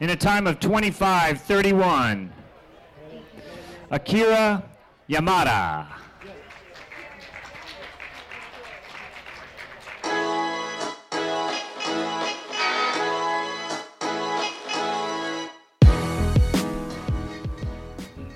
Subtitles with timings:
[0.00, 2.28] in a time of 25:31.
[3.90, 4.62] Akira
[5.08, 5.86] Yamada.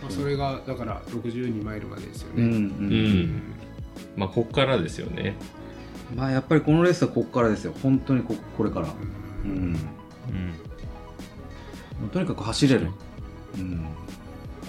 [0.03, 2.43] まあ、それがだから62マイルまでですよね。
[2.43, 3.43] うんううんん。
[4.17, 5.37] まあ、こっからですよね。
[6.15, 8.89] まあやっぱりこのレースはここからですよ本当にここれから
[9.45, 9.53] うんう
[10.33, 10.70] ん。
[12.09, 12.91] とにかく走れる、
[13.57, 13.87] うん、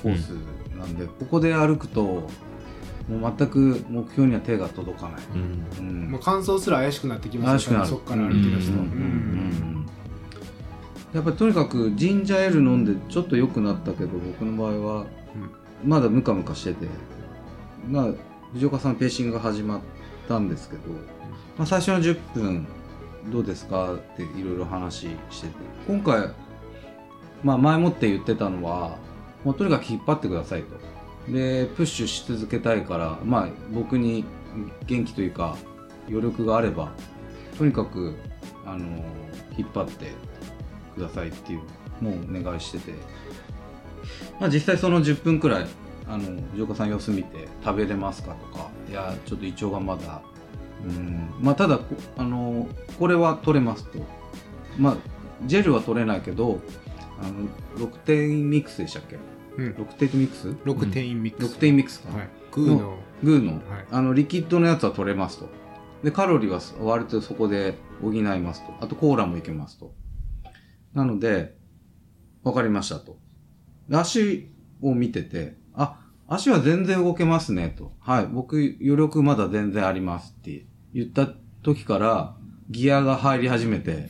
[0.02, 0.30] コース
[0.78, 5.88] なんで、ここで歩くともう全く目標には手が届かない、うん。
[5.88, 6.12] うん。
[6.12, 7.88] もう乾燥すら怪しくなってきますよ怪しくなる。
[7.88, 8.74] そこから歩き出すと。
[8.74, 9.86] うんうん
[11.14, 15.06] やっぱりとにかくジンジャーエール飲んでちょっと良くなったけど僕の場合は
[15.84, 16.88] まだムカムカしてて。
[17.90, 18.14] まあ
[18.54, 19.82] 藤岡さんペーシングが始まっ
[20.30, 20.82] たんですけど、
[21.58, 22.66] まあ、最初の10分
[23.30, 23.96] どうですか？
[23.96, 25.54] っていろいろ話してて。
[25.88, 26.30] 今回、
[27.44, 28.98] まあ、前もって言ってたのは
[29.44, 30.76] もうとにかく引っ張ってくださいと。
[31.32, 34.26] でプッシュし続けたいから、まあ、僕に
[34.86, 35.56] 元気というか
[36.08, 36.92] 余力があれば
[37.58, 38.16] とにかく
[38.66, 38.86] あの
[39.58, 40.12] 引っ張って
[40.96, 41.62] くださいっていう
[42.02, 42.94] のをお願いしてて、
[44.40, 45.68] まあ、実際その10分くらい
[46.08, 50.22] あの藤岡さん様子見て食べれますかとかいやちょっと胃腸がまだ
[50.84, 51.80] うんまあただ
[52.18, 52.68] あの
[53.00, 54.00] これは取れますと。
[54.78, 54.98] まあ
[55.46, 56.60] ジェルは取れないけど
[57.22, 59.18] あの6点ミックスでしたっけ？
[59.58, 59.74] うん。
[59.74, 61.56] 6点ミックス？6点ミックス。
[61.56, 62.30] 6点ミックスか、はい。
[62.52, 62.98] グーの。
[63.24, 63.62] グーの,、はい。
[63.92, 65.50] あのリキッドのやつは取れますと。
[66.04, 68.74] でカロリーは割とそこで補いますと。
[68.82, 69.94] あとコーラもいけますと。
[70.94, 71.56] なので
[72.44, 73.18] わかりましたと。
[73.88, 74.50] で足
[74.82, 77.94] を見ててあ足は全然動けますねと。
[78.00, 80.66] はい僕余力まだ全然ありますって。
[80.94, 81.30] 言った
[81.64, 82.36] 時から
[82.70, 84.10] ギアが入り始めて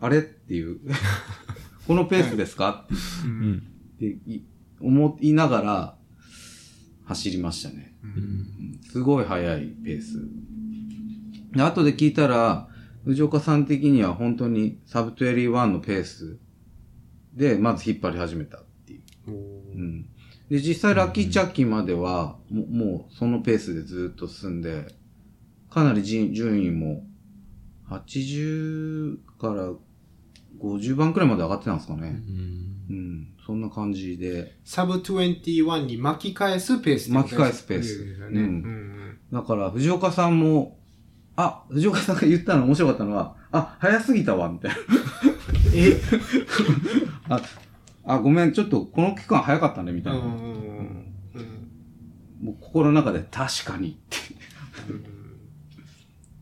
[0.00, 0.18] あれ？
[0.18, 0.78] っていう
[1.88, 2.86] このペースですか？
[3.24, 3.62] ううんん。
[3.96, 4.44] ってい
[4.80, 5.96] 思いながら
[7.06, 7.96] 走りましたね。
[8.04, 10.28] うんすごい速いペース。
[11.52, 12.68] で後で聞いたら、
[13.04, 16.38] 藤岡さん的には本当にサブ21のペース
[17.34, 19.30] で、まず引っ張り始めたっていう。
[19.30, 20.02] うん。
[20.50, 24.94] で、実際ラッキーチャッキーまでは、ももうそのペースでずっと進んで、
[25.70, 27.06] かなり順順位も、
[27.88, 29.72] 80から
[30.60, 32.22] 50番くらいまで上がってたんですかね。
[32.90, 33.34] うん。
[33.46, 34.56] そんな感じで。
[34.64, 38.02] サブ21に巻き返すペース巻き返すペース。
[38.02, 40.78] ううんんだから、藤岡さんも、
[41.36, 44.76] あ、藤岡さんが言ったの面白かったのは、あ、早すぎたわ、みたいな。
[45.74, 46.00] え？
[47.28, 47.40] あ、
[48.04, 50.18] あ、ごめん、ちょっとこの期間早かったね、みたいな。
[50.20, 51.04] うんうんうん
[52.40, 54.16] もう心の中で確かにって。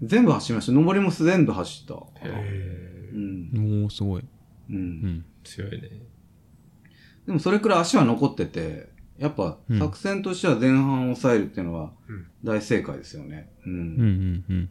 [0.03, 0.73] 全部走りました。
[0.73, 1.95] 上りも全部走った。
[2.29, 2.86] へう
[3.19, 3.83] ん。
[3.83, 4.25] おおすごい。
[4.71, 4.77] うん。
[4.77, 5.25] うん。
[5.45, 5.91] ー強いね。
[7.27, 8.89] でもそれくらい足は残ってて、
[9.19, 13.51] やっぱうん作戦としては前半を抑えるっていうのはうん大正解ですよね。
[13.67, 13.73] うん。
[13.73, 14.69] うんうんうん。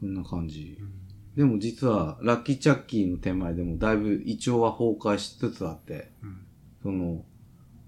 [0.00, 0.78] そんな感じ。
[1.36, 6.38] でも実は、ラッキーチャッキーの手前でもだいぶ胃腸は崩壊しつつあって、うん
[6.82, 7.24] その、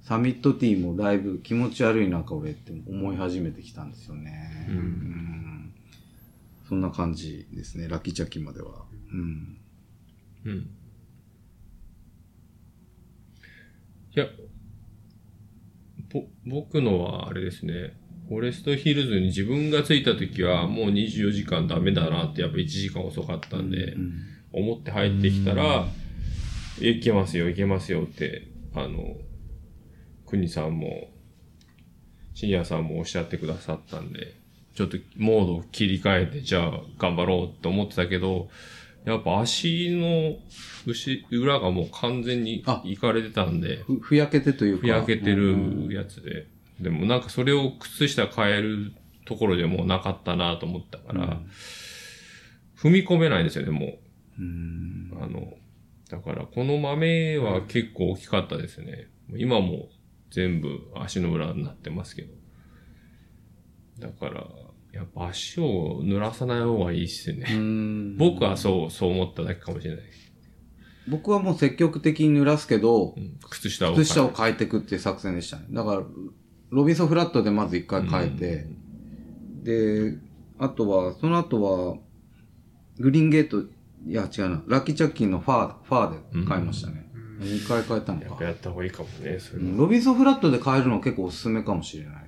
[0.02, 4.66] サミットティーもだいぶ気持ち悪いなんか俺って思い始めてきたんですよね。
[4.70, 5.43] うんん
[6.68, 8.84] そんな感じですね、ラッキーチャッキーまでは。
[9.12, 9.58] うん。
[10.44, 10.70] うん。
[14.16, 14.26] いや、
[16.10, 17.96] ぼ、僕のはあれですね、
[18.28, 24.12] フォレストヒルズに自分が着いた時はもう24時間ダメだなってやっぱ1時間遅かったんで、うん
[24.54, 25.86] 思って入ってきたら、
[26.80, 29.16] いけますよ、いけますよって、あの、
[30.26, 31.10] 国さんも、
[32.34, 34.34] シニアさんもおっしゃってくださったんで、
[34.74, 38.48] ちょっとモードを切り替えて、じゃあ頑張ろうって思ってたけど、
[39.04, 40.38] やっぱ足の
[40.86, 44.80] 後裏がもう完全にあいかれてたんで、ふふやけてというか。
[44.82, 46.46] ふやけてうんるやつで、
[46.80, 48.92] でもなんかそれを靴下変える
[49.26, 51.40] ところでもうなかったなと思ったから、
[52.76, 53.98] 踏み込めないんですよね、も
[54.38, 55.22] うんう。
[55.22, 55.54] あの、
[56.08, 59.08] だからこの豆は結構大きかったですね。
[59.36, 59.88] 今も
[60.30, 62.34] 全部足の裏になってますけど。
[63.98, 64.46] だから、
[64.94, 67.46] やっぱ足を濡らさない方がいいっすね。
[67.50, 70.04] うん僕はそう、そう思っただけかもしれない。
[71.08, 73.94] 僕はもう積極的に濡らすけどう、ん、靴下を。
[73.94, 75.66] 靴下を変えていくっていう作戦でしたね。
[75.70, 76.02] だから、
[76.70, 78.66] ロビンソンフラットでまず一回変えて、
[79.62, 80.18] で、
[80.58, 81.96] あとは、その後は、
[82.98, 83.62] グリーンゲート、
[84.06, 87.04] いや違うな、ラッキーチャッキーのファー、ファーで変えましたね。
[87.40, 88.44] 二回変えたのかやっぱ。
[88.44, 89.70] やった方がいいかもね、それは。
[89.70, 92.23] うんロビンソンフラットで変えるのは結構おすすめかもしれない。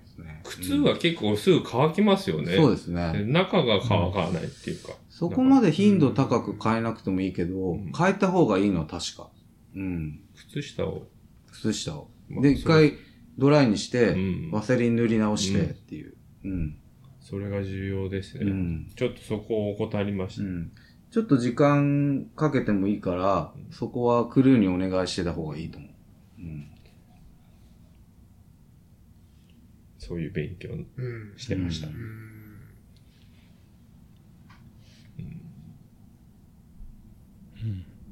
[0.46, 2.56] 靴は結構すぐ乾きますよね。
[2.56, 3.24] そうですね。
[3.24, 4.92] 中が乾かないっていうか。
[5.08, 9.30] そこまで頻度高く変えなくてもいいけど、ん変えた方がいいのは確か。
[9.74, 10.20] うん。
[10.50, 11.06] 靴下を。
[11.52, 12.10] 靴下を。
[12.28, 12.94] まあで、一回
[13.38, 16.14] ドライにして、うんワセリン塗り直してっていう。
[16.44, 16.76] うん。
[17.20, 18.44] それが重要ですね。
[18.44, 18.92] うん。
[18.94, 20.42] ちょっとそこを怠りました。
[20.42, 20.72] うん。
[21.10, 25.90] ちょっと時間かけてもいいから、そこはクルーにお願いしてた方がいいと思う。
[26.40, 26.70] うん。
[30.06, 31.34] そういう勉強うん。
[31.36, 31.88] してました。
[31.88, 32.26] うん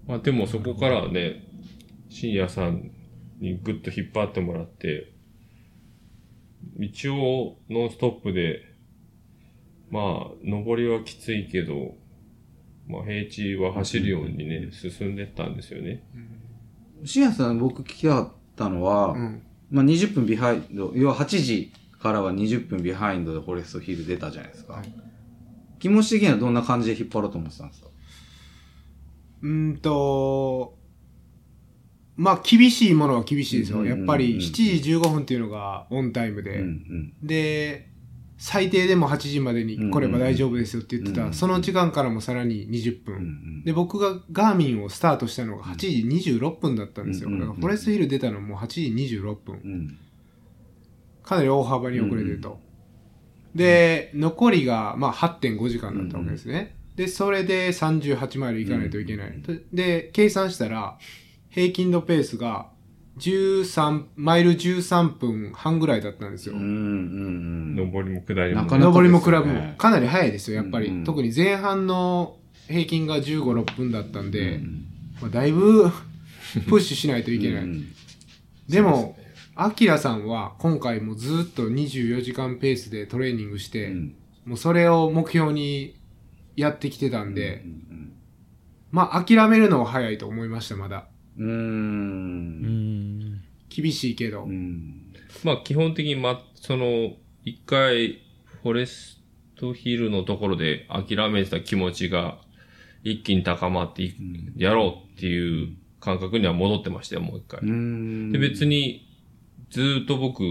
[0.06, 1.42] まあでもそこからはね、
[2.10, 2.90] 深夜さん
[3.40, 5.12] にぐっと引っ張ってもらって、
[6.78, 8.62] 一応ノンストップで、
[9.90, 11.94] まあ、上りはきついけど、
[12.86, 16.02] まあ平地は走るようにね、進んでったんですよね。
[17.04, 19.42] シアさん僕聞きたかったのは、うん。
[19.70, 21.72] まあ、20分 behind、要は8時
[22.04, 24.74] からは20分 behind でフォレストヒル出たじゃないですか。
[24.74, 24.94] はい
[25.80, 27.88] 気持ち的にはどんな感じで引っ張ろうと思ってたんですか？
[29.42, 30.78] うーんと、
[32.16, 33.84] まあ、厳しいものは厳しいですよ。
[33.84, 37.26] やっぱり7時15分っていうのが on time で、うんうん。
[37.26, 37.90] で、
[38.38, 43.62] 最低でも8時までに来れば大丈夫ですよって言ってた、その時間からもさらに20分。
[43.64, 47.28] で、僕がガーミンをスタートしたのが8時26分だったんですよ。
[47.28, 49.98] フォレストヒル出たのも8時26分。
[51.24, 52.60] うんかなり大幅に遅れてると。
[53.54, 56.76] で、残りが、まあ、8.5時間だったわけですね。
[56.96, 59.42] で、それで38マイル行かないといけない。
[59.72, 60.98] で、計算したら、
[61.50, 62.68] 平均のペースが、
[63.18, 66.56] 13、マイル13分半ぐらいだったんですよ。
[66.56, 67.92] うんうんうん。
[67.92, 68.62] 上りも下りも。
[68.62, 70.88] なかなか上りもクラブですよねもかなり早いですよ、やっぱり。
[70.88, 72.36] うんうん特に前半の
[72.66, 74.86] 平均が15、6分だったんで、うん
[75.20, 75.90] まあ、だいぶ
[76.66, 77.62] プッシュしないといけない。
[77.64, 77.86] うん
[78.68, 79.16] でも、
[79.56, 85.96] アキラさんは今回もずっと24時間ペースでトレーニングして、うんもうそれを目標に
[86.54, 88.12] やってきてたんで、うん
[88.90, 91.08] まあ諦めるのは早いと思いました、まだ。
[91.36, 93.42] うん。
[93.68, 94.44] 厳しいけど。
[94.44, 95.12] うん。
[95.42, 97.14] まあ基本的にま、その、
[97.44, 98.22] 一回、
[98.62, 99.20] フォレス
[99.56, 102.38] トヒルのところで諦めてた気持ちが
[103.02, 104.14] 一気に高まってい、
[104.56, 107.60] やろうっていう感覚には戻ってましたよ、もう一回。
[107.62, 108.30] うん。
[108.30, 109.03] で、別に、
[109.70, 110.42] ずーっと僕、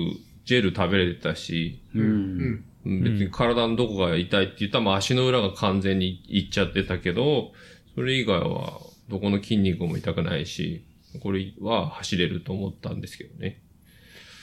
[0.46, 2.00] ジェル食べれてたし、う。
[2.00, 7.54] うん別に体のどこが痛いって言ったら、まあ足の裏が完全にいっちゃってたけど、
[7.96, 10.84] それ以外はどこの筋肉も痛くないし、
[11.22, 13.62] これは走れると思ったんですけどね。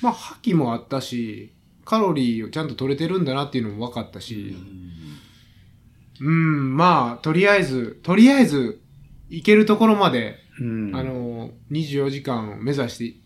[0.00, 1.52] まあ覇気もあったし、
[1.84, 4.56] カロリーをちゃんと取れてるんだなっていうのも分かったし、
[6.20, 8.80] うん、まあ、とりあえず、とりあえず、
[9.30, 10.94] 行けるところまで、うん。
[10.94, 13.16] あ、の、24時間を目指して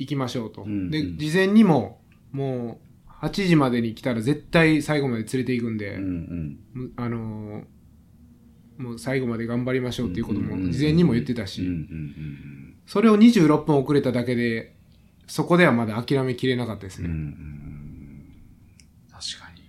[0.00, 0.62] いきましょうと。
[0.62, 2.00] うんで、事前にも、
[2.32, 6.58] もう、8時までに来たら絶対最後まで連れて行くんで、うんうん。
[6.72, 7.64] むあのー
[8.82, 11.68] もう最後まで頑張りましょうっていうことも事前にも言ってたし、
[12.86, 14.74] それを26分遅れただけで、
[15.26, 17.06] そこではまだ諦めきれなかったですうん。
[17.06, 17.20] うんうね。
[17.26, 18.24] ん。
[19.10, 19.60] 確かに。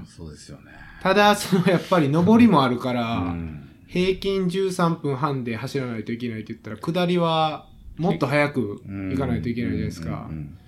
[0.00, 0.72] うんそうですよね。
[1.02, 3.54] ただ、そのやっぱり上りもあるから、うん
[3.88, 7.67] 平均13分半で走らないといけないって言ったら、下りは
[7.98, 10.32] もっと早く行かないといけないじゃないですかう。
[10.32, 10.58] ん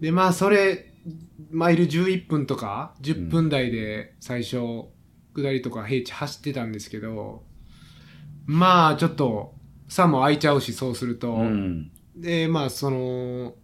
[0.00, 0.92] で、まあ、それ、
[1.50, 4.56] マイル11分とか、10分台で最初、
[5.34, 7.42] 下りとか平地走ってたんですけど、
[8.46, 9.54] まあ、ちょっと、
[9.88, 11.38] 差も空いちゃうし、そうすると。
[12.16, 13.54] で、まあ、その、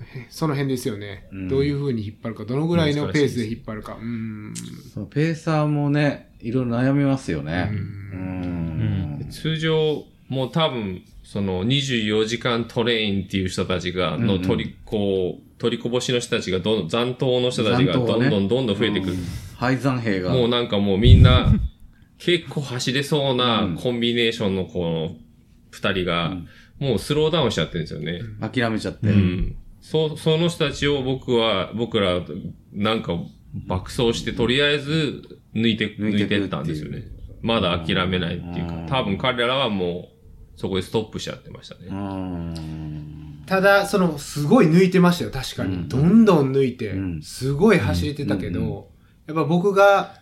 [0.00, 1.28] へその辺ですよね。
[1.32, 3.98] うんどういう風に引っ張るか、どのぐらいのペースで引っ張るか。
[4.00, 4.54] うん。
[4.92, 7.70] そのペーサーもね、いろいろ悩みますよね。
[7.72, 9.26] ううんん。
[9.30, 19.16] 通常、もう多分、その24時間トレインっていう人たちが、の取り、こう、取りこぼしの人たちがどんどん、残党の人たちがどんどんどんどん増えてくる。
[19.56, 20.32] 廃山兵が。
[20.32, 21.52] もうなんかもうみんな、
[22.18, 25.16] 結構走れそううなんコンビネーションのこの
[25.70, 26.36] 二人が、
[26.78, 28.20] もうスローダウンしちゃってるんですよね。
[28.40, 29.08] 諦めちゃって。
[29.08, 29.56] うん。
[29.80, 32.20] そう、その人たちを僕は、僕ら、
[32.72, 33.18] なんか
[33.66, 35.22] 爆走して、とりあえず
[35.54, 37.04] 抜いて、抜いてったんですよね。
[37.40, 40.13] まだ諦めないっていううんか、多分彼らはもう、
[40.56, 41.86] そこでストップしちゃってましたね。
[41.90, 43.42] うん。
[43.46, 45.74] ただ、その、すごい抜いてましたよ、確かに。
[45.74, 48.90] うんどんどん抜いてう、んすごい走れてたけど、
[49.26, 50.14] やっぱ僕が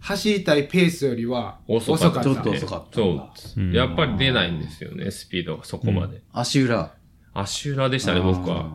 [0.00, 2.30] 走りたいペースよりは遅遅かった。
[2.30, 2.34] かった。
[2.34, 3.60] ちょっと遅かったそう。
[3.60, 6.22] うんやっぱり出ないんですよね、スピードがそこまで。
[6.32, 6.92] 足裏。
[7.34, 8.70] 足裏でしたね、僕は。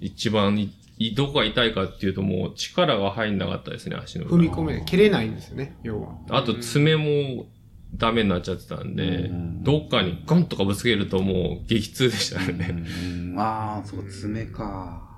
[0.00, 0.56] 一番
[1.16, 4.80] どこが痛いかっていうともう力が入んなかったですね、足の裏踏み込め。
[4.84, 6.16] 蹴れないんですよね、要は。
[6.30, 7.46] あと爪も
[7.94, 12.84] ダメになっちゃってたんで、うんどっかにゴンとかぶつけるともう激痛でしたね。
[13.04, 15.08] うんああ、そう、爪か。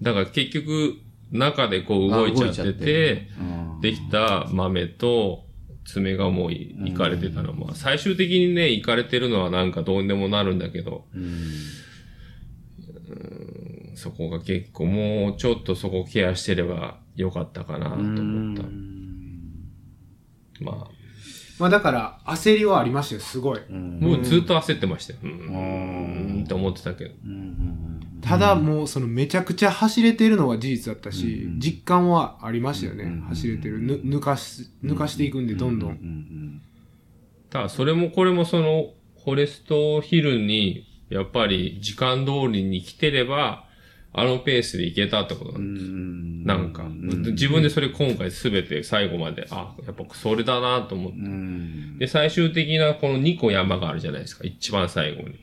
[0.00, 0.96] だから結局、
[1.30, 5.44] 中でこう動いちゃってて、うんできた豆と
[5.86, 11.24] 爪がもういいかれてたのは、まあ最終的にね、いかれてるのはなんかどうにでもなるんだけど、うん
[13.96, 18.62] そこが結構もうちょっとそこケアしてればよかったかなと思った。
[20.64, 20.99] まあ、
[21.60, 23.60] まあだから、焦りはありましたよ、すごい。
[23.70, 25.18] もうずっと焦ってましたよ。
[25.22, 27.10] うん、うんうん、と思ってたけど。
[28.22, 33.04] ただもう、そのめちゃくちゃ走れてるのは事実だったし、うん実感はありましたよね。
[33.04, 33.78] うん走れてる。
[33.82, 35.92] ぬ抜かし、抜かしていくんで、どんどん。
[35.92, 36.62] ん
[37.50, 43.66] ただ、それもこれもその、フォレストヒルに、やっぱり時間通りに来てれば、
[44.12, 45.52] あのペースで行けたってこと？
[45.52, 45.92] なんですよ。
[45.92, 46.84] なんか、
[47.32, 51.18] 自分でそれ今回すべて最後まで、あ、やっぱそれだなと思って。
[51.18, 55.34] うんで、最終的なこの2個山があるじゃないですか、一番最後に。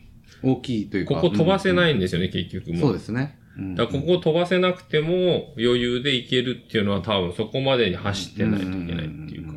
[0.44, 1.16] 大きいというか。
[1.16, 2.80] ここ飛ばせないんですよね、結局も。
[2.80, 3.38] そうですね。
[3.58, 9.54] うんだからここ飛ばせなくても余裕で行けるっていうのは多分そこまでに走ってないといけないっていうか、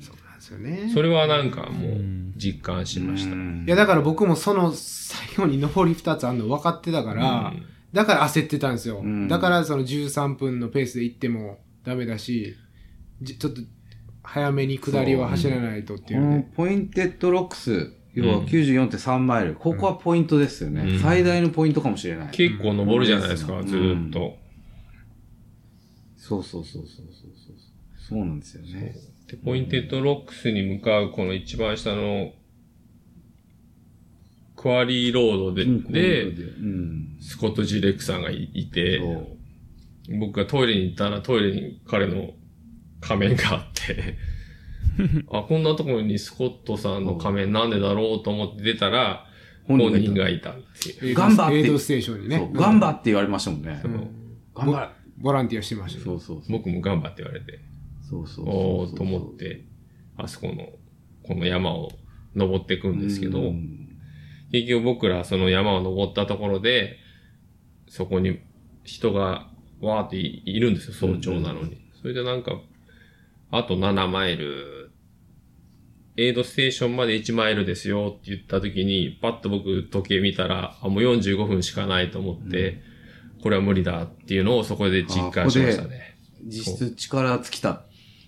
[0.00, 0.90] そうなんですよね。
[0.94, 2.00] それはなんかもう
[2.38, 3.34] 実感しました。
[3.34, 9.02] いや、だから僕もその最後に上り2つあるの分かってたから、うんだから焦ってたんですよ。
[9.02, 12.56] んだからその13分のペースで行ってもダメだし、
[13.22, 13.62] じちょっと
[14.24, 22.28] 早めに下りは走らないとってこいうのでの Pointed Rocks、要は94.3マイル、ここはポイントですよね、うん最大のポイントかもしれない。
[22.32, 24.36] 結構登るじゃないですか、うんずーっと。
[26.16, 27.56] そうそうそうそうそうそう。
[28.08, 28.92] そうなんですよね。
[29.28, 32.32] で、 Pointed Rocks に向かうこの一番下の
[34.64, 37.18] Quarry Road で、うんで、うん。
[37.20, 38.98] スコット・ジレックさんがいいて、
[40.18, 42.30] 僕がトイレに行ったらトイレに彼の
[43.02, 44.16] 仮面があって、
[45.30, 49.26] あ、こんなところにスコットさんの仮面なんでだろうと思って出たら、
[49.64, 51.14] 本本人人ががいたっていう。
[51.14, 52.52] ガンバってエイドステーションにねそう。
[52.54, 53.82] ガンバって言われましたもんね。
[54.54, 54.88] 頑張れ。
[55.18, 56.04] ボランティアしてましたね。
[56.06, 56.52] そうそうそう。
[56.52, 57.60] 僕も頑張って言われて、
[58.08, 59.36] そうそうそうおーと思っ。
[59.36, 59.66] て、
[60.16, 60.70] あそこの、
[61.22, 61.92] この山を
[62.34, 63.83] 登っていくんですけど、うん
[64.54, 66.98] 結局僕らその山を登ったところで、
[67.88, 68.38] そこに
[68.84, 69.48] 人が
[69.80, 71.76] わーっていいるんですよ、早朝なのに。
[72.00, 72.60] それでなんか、
[73.50, 74.92] あと7マイル、
[76.16, 82.80] エイドステーションまで1マイルですよって言った時に、パッと僕時計見たら、あ、もう45分しかないと思って、
[83.42, 86.16] これは無理だっていうのをそこで実感しましたね。
[86.44, 87.82] 実質力尽きた。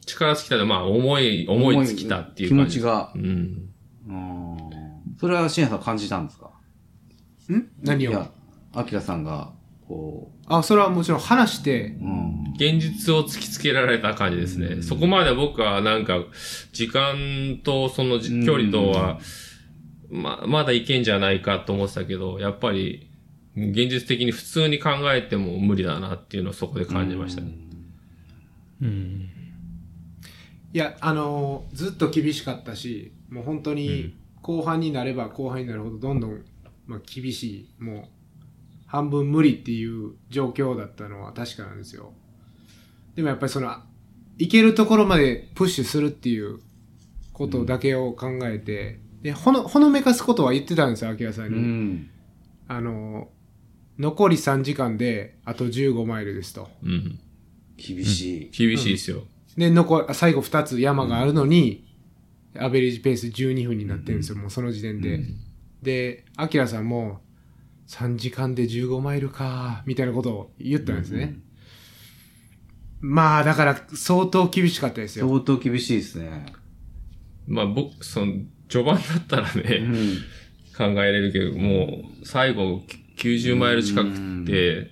[0.05, 2.81] 力尽きたで、まあ思い、思い尽きたっていう感じ。
[2.81, 3.13] 気持ちが。
[3.15, 3.71] うん。
[5.17, 6.51] うんそれは深夜さん感じたんですか？
[7.53, 7.69] ん？
[7.83, 8.11] 何を？
[8.11, 8.31] いや、
[8.75, 9.53] アキラさんが、
[9.89, 11.97] こあ、それはもちろん話して。
[12.01, 12.43] う、、うん。
[12.57, 14.83] 現実を突きつけられた感じですね。
[14.83, 16.19] そこまで僕はなんか、
[16.73, 19.19] 時間とそのじ距離とは、
[20.11, 23.09] ま、まだいけんじゃないかと思ってたけど、やっぱり、
[23.57, 27.53] 現実的に普通に考えても無理だなっていうのをそこで感じましたね。
[28.83, 29.31] うん。
[30.75, 34.15] いや、あのーずっと厳しかったし、もう本当に
[34.47, 36.45] 後半になれば後半になるほどどんどん、
[36.87, 38.05] まあ、厳しい、もう
[38.87, 42.13] 半分無理っていう状況だったのは確かなんですよ。
[43.17, 43.75] でもやっぱりその、
[44.39, 46.61] 行けるところまでプッシュするっていう
[47.33, 51.57] ことだけを考えて、で、ほの、ほのめかすことは言ってたんですよ、秋谷さんうに。
[51.59, 52.11] ん。
[52.69, 53.37] あのー
[53.99, 56.69] 残り3時間であと15マイルですと。
[56.83, 57.19] うん。
[57.79, 58.51] 厳しい。
[58.51, 59.23] 厳しいですよ。
[59.57, 61.86] で、残り、最後2つ山があるのに、
[62.61, 65.21] アベレージペース12分になってるんですよ、もうその時点で。
[65.83, 67.21] で、アキラさんも、
[67.89, 71.39] 3時間で15マイルか、みたいなことを言ったんですね。
[73.01, 75.29] まあ、だから、相当厳しかったですよ。
[75.29, 76.47] 相当厳しいですね。
[77.47, 78.33] まあ僕、その、
[78.69, 80.17] 序盤だったらうね、ん。
[80.77, 82.83] 考えれるけど、もう、最後
[83.17, 84.91] 90マイル近くて、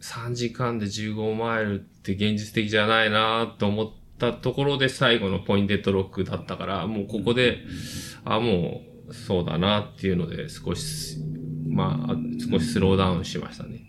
[0.00, 3.92] 3時間で15マイルって現実的じゃないなと思っ
[4.32, 7.58] たところで最後のポインテッドロックだったから、もうここで、
[8.24, 11.18] あ、もう、そうだなっていうので少し、
[11.68, 12.16] まあ、
[12.50, 13.80] 少しスローダウンしましたね。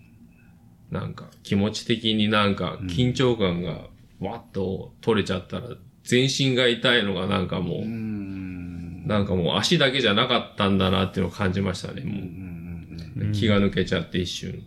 [0.92, 3.88] なんか、気持ち的になんか、緊張感が
[4.20, 5.70] わっと取れちゃったら、
[6.04, 9.08] 全身が痛いのがなんかもう、うん。
[9.08, 13.32] なんかもう足だけじゃなかったんだなっていうのを感じましたね、もう。
[13.34, 14.64] 気が抜けちゃって一瞬。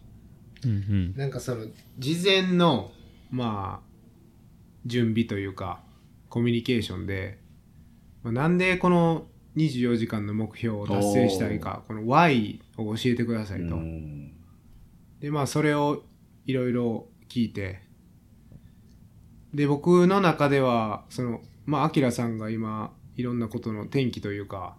[0.64, 1.14] うん。
[1.16, 1.66] なんかその、
[1.98, 2.92] 事前の、
[3.30, 3.87] まあ、
[4.86, 5.82] 準備というか、
[6.28, 7.38] コミュニケーションで、
[8.22, 13.76] まあなんでこの24時間の目標を達成したいか、この Y を教えてくださいと。
[13.76, 14.34] うん
[15.20, 16.04] で、まあ、それを
[16.46, 17.80] いろいろ聞いて、
[19.52, 24.76] で、僕の中では、その、まあ、アキラさんが今、いろんなことの転機というか、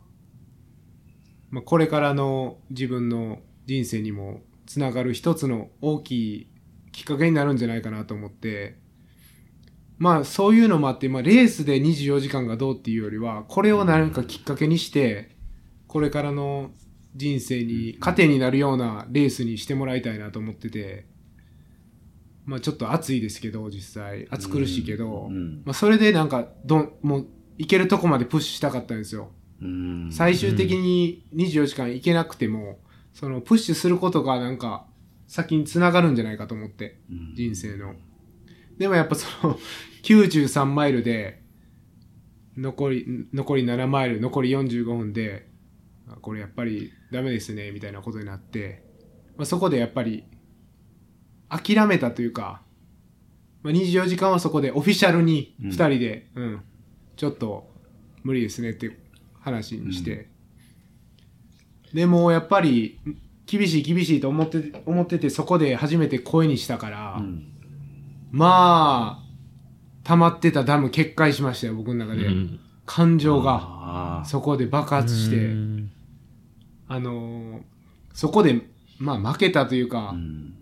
[1.50, 6.52] まあ、これからの自分の人生にもつながる一つの大きい
[6.92, 8.78] きっかけになるんじゃないかなと思って、
[10.00, 15.36] まあそういうのもあって、まあレースで24時間がどうっていうよりは、これを何かきっかけにして、
[15.88, 16.72] これからの
[17.16, 21.06] 人生に糧になるようなレースにしてもらいたいなと思ってて、
[22.46, 24.26] まあちょっと暑いですけど、実際。
[24.32, 27.28] 暑苦しいけど、うんまあそれでなんか、どん、もう、
[27.58, 29.32] いけるとこまでプッシュしたかったんですよ。
[29.62, 32.80] うん最終的に24時間いけなくても、
[33.14, 34.86] そのプッシュすることがなんか
[35.28, 37.96] 先に繋がるんじゃないかと思って、うん人生の。
[38.78, 39.60] でもやっぱその
[40.04, 41.42] 93マイルで、
[42.58, 45.48] 残り、残り7マイル、残り45分で、
[46.08, 48.84] あこれやっぱりダメですね、みたいなことになって、
[49.38, 50.26] まあ、そこでやっぱり
[51.48, 52.62] 諦めたというか、
[53.64, 56.62] まあ、24時間はそこでオフィシャルに2人で、うん、
[57.16, 57.70] ちょっと
[58.24, 58.98] 無理ですねって
[59.40, 60.30] 話にして、
[61.94, 63.00] でもやっぱり
[63.46, 67.52] 厳しい厳しいと思って思っててそこで初めて声にしたから、うん。
[68.32, 69.29] まあ
[70.10, 72.60] 溜まってたダム決壊しましたよ僕の中で、うん。
[72.88, 74.24] 感情が。
[74.26, 75.92] そこで爆発して、うん。
[76.88, 77.62] あのー
[78.16, 78.60] そこで
[78.98, 80.56] まあ負けたというか、うん。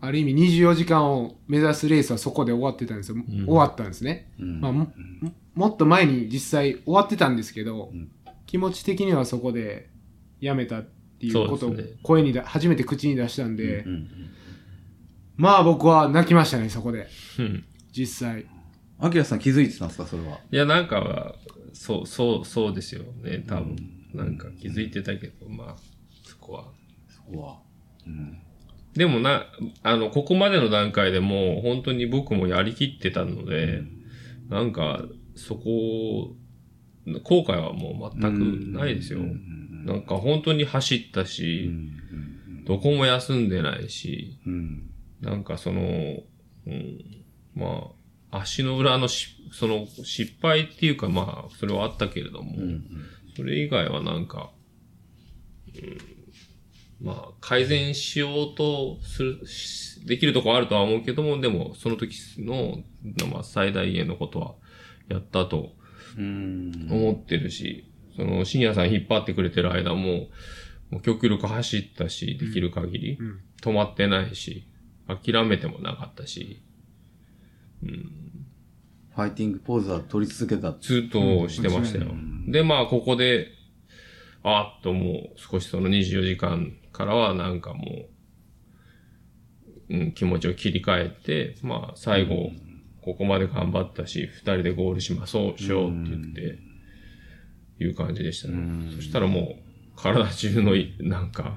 [0.00, 4.60] ある意味24時間を目指すレースはそこで終わってたんですよ、終わったんですね、うん。
[4.60, 4.86] まあ、も
[5.20, 8.10] ももっと前に実際終わってたんですけど、うん。
[8.46, 9.90] 気持ち的にはそこで
[10.40, 10.82] やめたっ
[11.20, 14.08] ていうことを声にだ、初めて口に出したんで、うん。
[15.36, 17.06] まあ僕は泣きましたね、そこで。
[17.38, 17.64] うん。
[17.92, 18.46] 実際。
[19.02, 20.38] アキラさん気づいてたんですかそれは？
[20.50, 21.34] いや、なんか、
[21.72, 23.76] そう、そう、そうですよね、多分。
[24.14, 25.76] なんか気づいてたけど、まあ、
[26.24, 26.64] そこは。
[27.08, 27.58] そこは。
[28.06, 28.38] うん。
[28.94, 29.46] でもな、
[29.82, 33.82] あの、ここまでの段階でもう本当に僕もやりきってたので、
[34.48, 35.02] なんか、
[35.34, 36.36] そこ、
[37.24, 39.18] 後悔はもう全くないですよ。
[39.18, 44.90] うんなんか本当に走ったうし、んどこも休んでないし、うん
[45.20, 47.24] なんかその、うん、
[47.56, 48.01] まあ、
[48.32, 52.84] 足の裏のし、その失敗っていうかまあ、それはあったけれども、うん
[53.34, 54.50] それ以外はなんか、
[55.74, 62.82] うん、まあ、改善しようとする、しできるとこはあるとは思うけども、でも、その時の、
[63.32, 64.54] まあ、最大限のことは
[65.08, 65.72] やったと
[66.18, 70.28] うん思ってるし、その、深夜さん引っ張ってくれてる間も、
[70.90, 73.40] もう極力走ったし、できる限り、うん。
[73.62, 74.68] 止まってないし、
[75.06, 76.60] 諦めてもなかったし、
[79.14, 80.72] ファイティングポーズは取り続けた。
[80.80, 82.06] ずっとしてましたよ。
[82.46, 83.48] で、まあ、ここで、
[84.42, 88.06] あっともう少しその24時間からはなんかも
[89.90, 92.50] う、うん、気持ちを切り替えて、まあ、最後、
[93.02, 96.58] ここまで頑張ったし、二人でゴールしましょう、しようって言って、
[97.82, 98.92] いう感じでしたね。
[98.94, 101.56] そしたらもう、体中のい、なんか、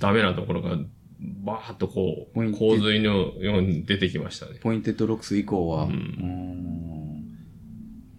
[0.00, 0.78] ダメなところが、
[1.44, 4.58] バーっとこう、ポイント洪水のように出てきましたね。
[4.60, 5.84] Pointed Rocks 以降は。
[5.84, 7.14] ううんん。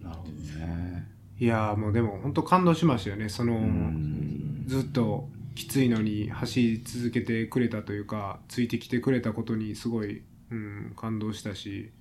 [0.02, 1.08] なるほどね。
[1.40, 3.30] いやーもうでも本当感動しましたよね。
[3.30, 11.92] その、うんずっときついのに走り続けてくれたというか、ついてきてくれたことにすごい、うん、感動したし。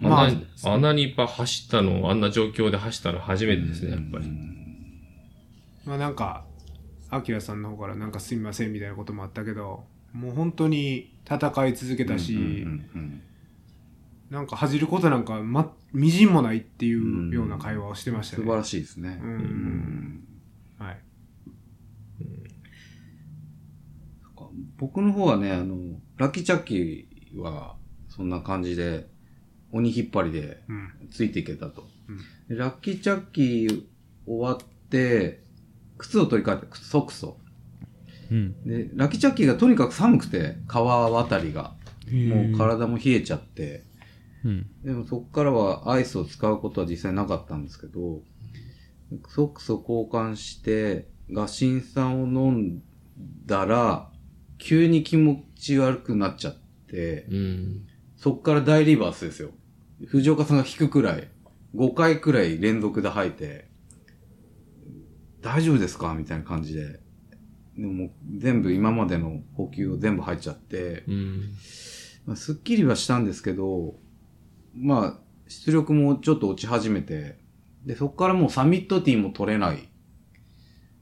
[0.00, 4.26] まああんなに、あんなにいっぱい走ったの、あんな状況で走ったの初めてですね、やっぱり。
[5.84, 6.44] まあなんか、
[7.10, 12.44] アキラさんの方からなんかすみませんみたいなこともあったけど、もう本当に戦い続けたし、うんう
[12.98, 13.22] ん
[14.30, 18.42] なんか恥じることなんか、ま、みじんもないっていうような会話をしてましたね。
[18.42, 19.18] 素晴らしいですね。
[19.22, 20.28] うんうん
[20.78, 20.98] はい。
[24.76, 25.76] 僕の方はね、あの、
[26.18, 27.76] ラッキーチャッキーは、
[28.08, 29.06] そんな感じで、
[29.72, 31.08] 鬼引っ張りでうん。
[31.10, 31.88] ついていけたと。
[32.08, 32.18] うん
[32.48, 33.84] でラッキーチャッキー
[34.26, 35.42] 終わって、
[35.98, 37.38] 靴を取り替えて、靴ソックスを。
[38.30, 38.64] うん。
[38.64, 41.74] で、ラッキーチャッキーがとにかく寒くて、川渡りが。
[42.10, 43.84] もう体も冷えちゃって、
[44.44, 44.66] うん。
[44.82, 48.22] でもそこからはアイスを使うことは実際なかったんですけど、
[49.28, 52.82] ソックスを交換して、ガシン酸を飲ん
[53.46, 54.10] だら、
[54.58, 56.56] 急に気持ち悪くなっちゃっ
[56.88, 57.86] て、うん。
[58.16, 59.50] そっから大リバースですよ。
[60.06, 61.28] 藤岡さんが引くくらい、
[61.74, 63.67] 5回くらい連続で吐いて、
[65.40, 66.14] 大丈夫ですか？
[66.14, 67.00] みたいな感じで。
[67.76, 71.54] でも全部今までの補給を全部入っちゃって、うん。
[72.26, 73.94] まあ、すっきりはしたんですけど、
[74.74, 77.38] まあ、出力もちょっと落ち始めて、
[77.86, 79.88] で、そこからもうサミットティーも取れない。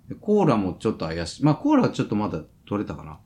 [0.09, 1.45] でコーラもちょっと怪しい。
[1.45, 3.21] まあ、コーラはちょっとまだ取れたかな。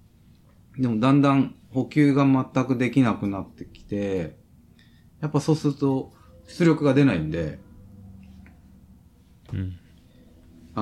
[0.78, 4.38] でも、だんだん補給が全くできなくなってきて、
[5.20, 6.12] やっぱそうすると、
[6.46, 7.58] 出力が出ないんで、
[9.52, 9.79] うん。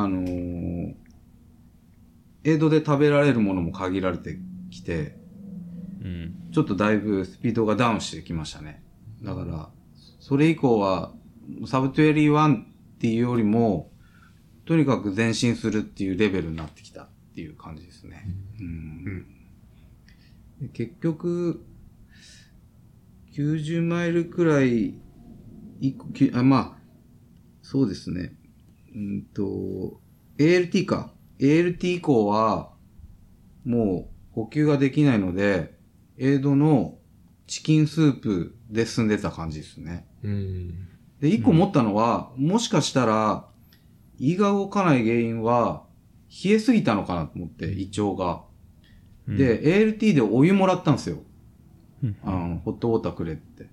[0.02, 0.94] あのー、
[2.44, 4.38] エイドで食べられるものも限られて
[4.70, 5.16] きて、
[6.02, 6.50] うん。
[6.52, 8.82] ちょっとだいぶスピードがダウンしてきましたね。
[9.22, 9.70] だから、
[10.20, 11.12] それ以降は、
[11.66, 12.66] サブ21っ
[13.00, 13.90] ていうよりも、
[14.64, 18.24] とにかく前進するっていうレベルになってきたっていう感じですね。
[18.60, 19.26] うん
[20.60, 21.64] で結局、
[23.32, 24.94] 90マイルくらい、
[26.42, 26.78] まあ、
[27.62, 28.34] そうですね。
[28.98, 30.00] うんと、
[30.38, 31.12] ALT か。
[31.38, 32.72] ALT 以降は、
[33.64, 35.78] もう補給ができないので、
[36.18, 36.98] エイドの
[37.46, 40.04] チキンスープで進んでた感じですね。
[40.24, 40.88] うん。
[41.20, 43.48] で、一個思ったのは、もしかしたら、
[44.18, 45.84] 胃が動かない原因は、
[46.44, 48.42] 冷えすぎたのかなと思って、胃腸が。
[49.28, 51.18] で、ALT でお湯もらったんですよ。
[52.02, 53.64] うんあの、ホットウォーターくれって。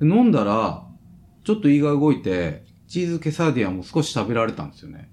[0.00, 0.84] で飲んだら、
[1.44, 5.10] ちょっと胃が動いて、チーズケサディアも少し食べられたんですよね。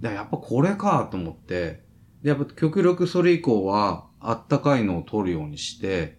[0.00, 1.82] で、やっぱこれかと思って、
[2.22, 6.18] で、やっぱ極力それ以降は、あったかいのを取るようにして、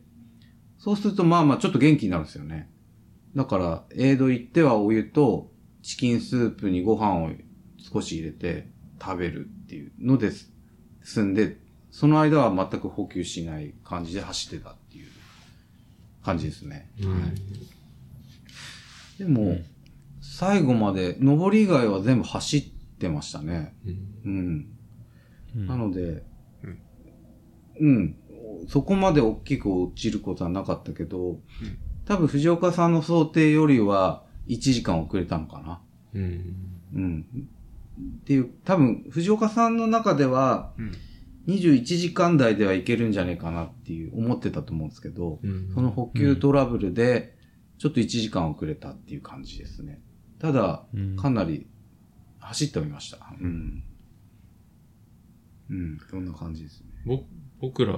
[0.77, 2.69] そうするとまあまあちょっと元気になるんですよね。
[3.35, 7.31] だから、エイド行ってはお湯と、チキンスープにご飯を
[7.77, 8.69] 少し入れて
[9.01, 10.51] 食べるっていうのです。
[11.03, 11.57] 進んで、
[11.91, 15.07] その間は全く補給しない感じで走ってたっていう
[16.23, 16.89] 感じですね。
[19.17, 19.57] でも、
[20.39, 22.63] 最後まで、上り以外は全部走っ
[22.97, 23.75] てましたね。
[24.23, 24.67] うん。
[25.53, 26.23] うんなので、
[27.81, 28.15] うん、
[28.69, 31.41] そこまで大きく落ちることはなかったけど、
[32.05, 35.81] 多分藤岡さんの想定よりは1時間遅れたのかな。
[36.13, 36.55] うん。
[36.95, 37.25] うん。
[38.21, 40.91] っていう、多分藤岡さんの中ではうん
[41.47, 47.35] 21時間台ではいけるんじゃないかなっていう思ってたと思うんですけど、うんその補給トラブルで
[47.77, 50.01] ちょっと1時間遅れたっていう感じですね。
[50.39, 51.67] ただ、うんかなり
[52.39, 53.19] 走っておりました。
[53.39, 53.83] うん。
[55.69, 56.87] うん、そんな感じですね。
[57.05, 57.23] ぼ
[57.59, 57.93] 僕ら、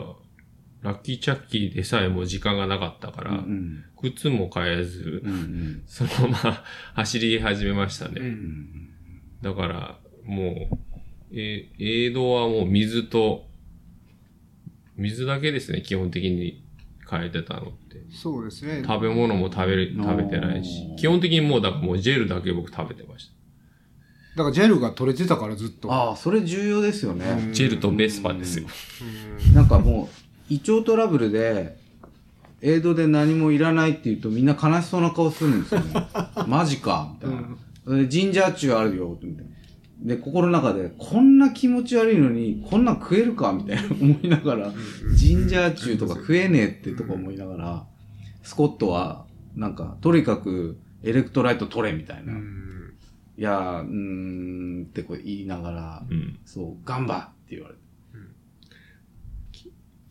[0.82, 3.86] ラッキーチャッキーでさえも時間がなかったから、うん。
[4.01, 5.32] 靴も買えずう、ん。
[5.32, 5.84] うん。
[5.86, 6.63] そのまま
[6.95, 8.15] 走り始めましたね。
[8.19, 8.23] う。
[8.23, 8.89] うんん。
[9.41, 10.77] だから、もう、
[11.32, 13.49] え、エイドはもう水と、
[14.97, 16.63] 水だけですね、基本的に
[17.09, 18.01] 変えてたのって。
[18.11, 18.83] そうですね。
[18.85, 23.31] 食べ物も食べる、食べてないし基本的にもう、だからもうジェルだけ僕食べてました。
[24.37, 25.91] だからジェルが取れてたからずっと。
[25.91, 27.25] ああ、それ重要ですよね。
[27.25, 28.67] うんジェルとベスパですよ。
[29.53, 30.09] なんかも
[30.49, 31.77] う、胃腸トラブルで、
[32.61, 36.07] エイドで何もいらないって言うとみんな悲しそうな顔するんですよね。
[36.47, 37.97] マジか、みたいな。
[37.97, 39.50] でジンジャーチューあるよ、みたいな。
[40.01, 43.53] で、心の中で、こんな気持ち悪いのに、こんなん食えるか？
[43.53, 44.73] みたいな 思いながら、
[45.15, 47.87] ginger chew とか食えねえってとか思いながら、
[48.41, 52.33] スコットは、なんか、とにかく、 electrolyte 取れみたいな。
[52.33, 52.57] うん
[53.37, 56.37] いやー、うーんってこう言いながら、うん。
[56.45, 57.81] そう、ガンバって言われて。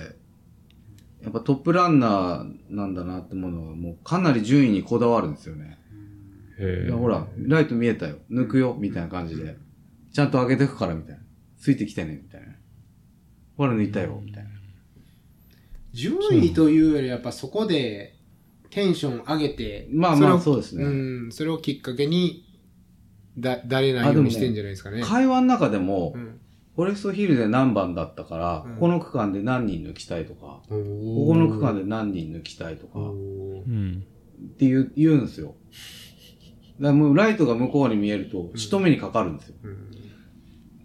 [1.22, 5.78] やっぱトップランナーなんだなって思うのはもうかなり順位にこだわるんですよね。
[6.86, 8.16] いやほら、ライト見えたよ。
[8.30, 8.76] 抜くよ。
[8.78, 9.56] みたいな感じで。
[10.12, 11.22] ちゃんと上げてくから、みたいな。
[11.58, 12.20] ついてきてね。
[12.22, 12.48] みたいな。
[13.56, 14.20] ほら、抜いたよ。
[14.22, 14.50] みたいな。
[15.92, 18.14] 順位というよりやっぱそこで
[18.68, 20.88] テンション上げて、まあまあそうですねう
[21.28, 22.44] ん、それをきっかけに、
[23.38, 25.02] だ、誰ないようにしてんじゃないですかね。
[25.02, 26.39] 会話の中でも、うん
[26.80, 34.06] フォレストヒルで何番だったから、うんここの区間で何人抜きたいとか、こここの区間で何人抜きたいとか、っうん。
[34.58, 35.54] ていう言うんですよ。
[36.80, 39.56] だもうライトが向こうに見えると、仕留めにかかるんですよ。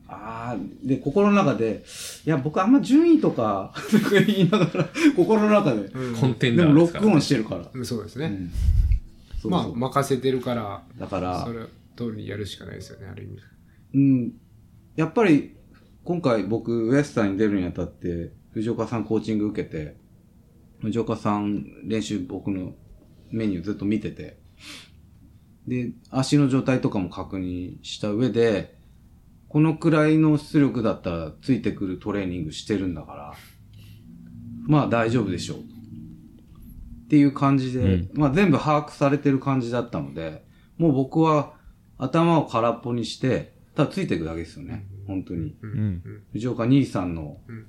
[0.09, 1.85] ああ、で、心の中で、
[2.25, 7.69] いや、僕あんま順位とか、と か言いながら、心の中で、コンテンでもロックオンしてるから。
[7.73, 8.25] うんそうですね。
[8.25, 8.51] うん
[9.41, 11.61] そうまあ、そう任せてるから、だからそ、れ
[11.95, 13.39] 通りにやるしかないですよね、ある意味。
[13.93, 14.33] うん、
[14.97, 15.55] やっぱり、
[16.05, 19.97] 今回僕、ウエスタンに出るにあたって、藤岡さんコーチング受けて、
[20.79, 22.73] 藤岡さん練習僕の
[23.31, 24.37] メニューずっと見てて、
[25.67, 28.77] で、足の状態とかも確認した上で、
[29.49, 33.33] このくらいの出力だったらついてくるトレーニングしてるんだから、
[34.67, 35.57] まあ大丈夫でしょう。
[35.57, 40.45] っていう感じで、うんまあ全部把握されてる感じだったので、
[40.77, 41.53] もう僕は
[41.97, 44.85] 頭を空っぽにして、ただついていくだけですよね。
[45.07, 45.55] 本当に。
[45.61, 46.23] ううん。
[46.33, 47.65] 藤岡兄さんの、うん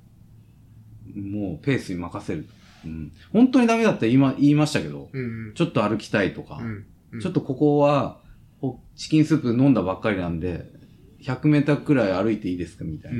[1.14, 2.46] もうペースに任せる。
[2.84, 5.52] うん、本当にダメだったら言いま言いましたけど、うん。
[5.54, 6.86] ちょっと歩きたいとか、うん。
[7.12, 8.20] うんちょっとここは、
[8.60, 10.70] おチキンスープ飲んだばっかりなんで、
[11.22, 13.18] 100メーターくらい歩いていいですかみたいな。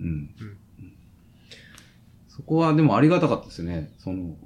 [0.00, 0.30] うん。
[2.28, 3.92] そこはでもありがたかったですね。
[3.98, 4.36] その、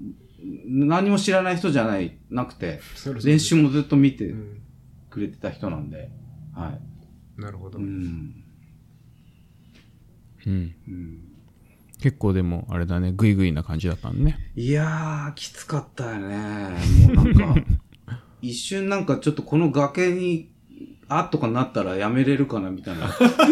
[0.64, 2.80] 何も知らない人じゃない、なくて、
[3.24, 4.62] 練習もずっと見てうん。
[5.10, 6.10] くれてた人なんで、
[6.54, 6.78] は
[7.38, 7.82] なるほどい。
[7.82, 7.84] う。
[7.84, 8.44] ん。
[10.46, 10.74] うん。
[10.88, 11.20] うん、
[12.00, 14.38] 結構でも、あれだね、グイグイな感じだったんね。
[14.54, 16.70] いやー、きつかったよね。
[17.14, 17.54] もうなんか、
[18.42, 20.50] 一瞬なんかちょっとこの崖に、
[21.08, 23.08] あっとかなったらやめれるかなみたいな。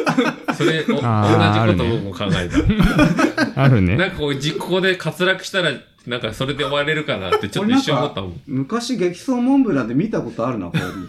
[0.55, 2.49] それ、お同じこと僕も考え
[3.55, 3.55] た。
[3.63, 3.97] あるね。
[3.97, 5.73] なんかこう、実行で滑落したら、
[6.07, 8.41] なんかそれで終われるかなってちょっと一瞬思ったもん。
[8.47, 11.09] 昔激走モンブランで見たことあるな、こういう。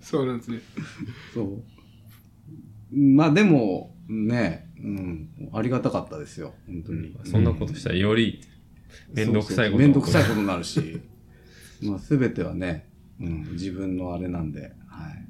[0.00, 0.60] そうなんですね。
[1.32, 1.75] そう。
[2.92, 7.16] まあでも、ね、うん、ありがたかったですよ、本当に。
[7.24, 8.40] そんなことしたらより、
[9.12, 9.78] めんどくさいこと。
[9.82, 11.00] めんどくさいことになるし、
[11.82, 12.88] まあすべてはね、
[13.20, 15.26] うん、自分のあれなんで、はい。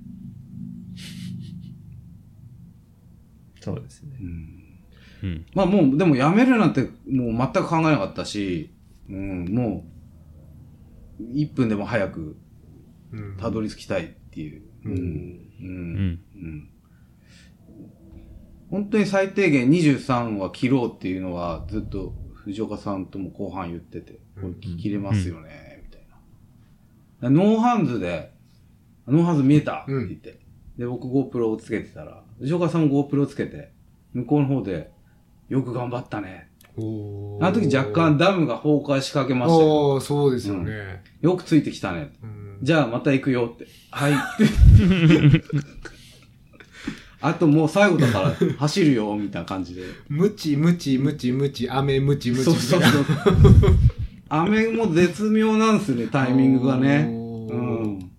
[3.61, 4.17] そうですね。
[4.21, 4.63] うん、
[5.23, 5.47] うん。
[5.55, 8.71] まあもう、でも辞めるなんてもう全く考えなかったし、
[9.09, 9.89] うん、も
[11.21, 12.37] う、1分でも早く
[13.13, 13.37] うん。
[13.39, 14.63] たどり着きたいっていう。
[14.85, 14.93] うん。
[14.93, 15.01] うん。
[15.01, 16.21] うん。
[16.35, 16.71] うん
[18.71, 26.03] 本当に最低限23は切ろうっていうのはずっと藤岡さんとも後半言ってて、これ切れますよね、みたい
[27.21, 27.31] な。
[27.31, 28.33] No Hands で、
[29.07, 30.41] No Hands 見えたって言って。
[30.79, 33.73] で、僕 GoPro をつけてたら、藤岡さんも GoPro つけて、
[34.13, 34.91] 向こうの方で、
[35.49, 36.51] よく頑張ったね。
[36.79, 41.03] あの時若干ダムが崩壊しかけましたそうですよね。
[41.23, 42.13] よくついてきたね。
[42.23, 43.67] うんじゃあまた行くよって。
[43.91, 44.13] はい。
[47.29, 49.83] あともう最後だから 走るよ、みたいな感じで。
[50.09, 52.55] ムチムチムチムチ、雨ムチムチそう。
[52.55, 53.05] そうそう。
[54.29, 57.09] 雨も絶妙なんですね、タイミングがね。
[57.11, 57.15] う
[57.55, 58.11] ん。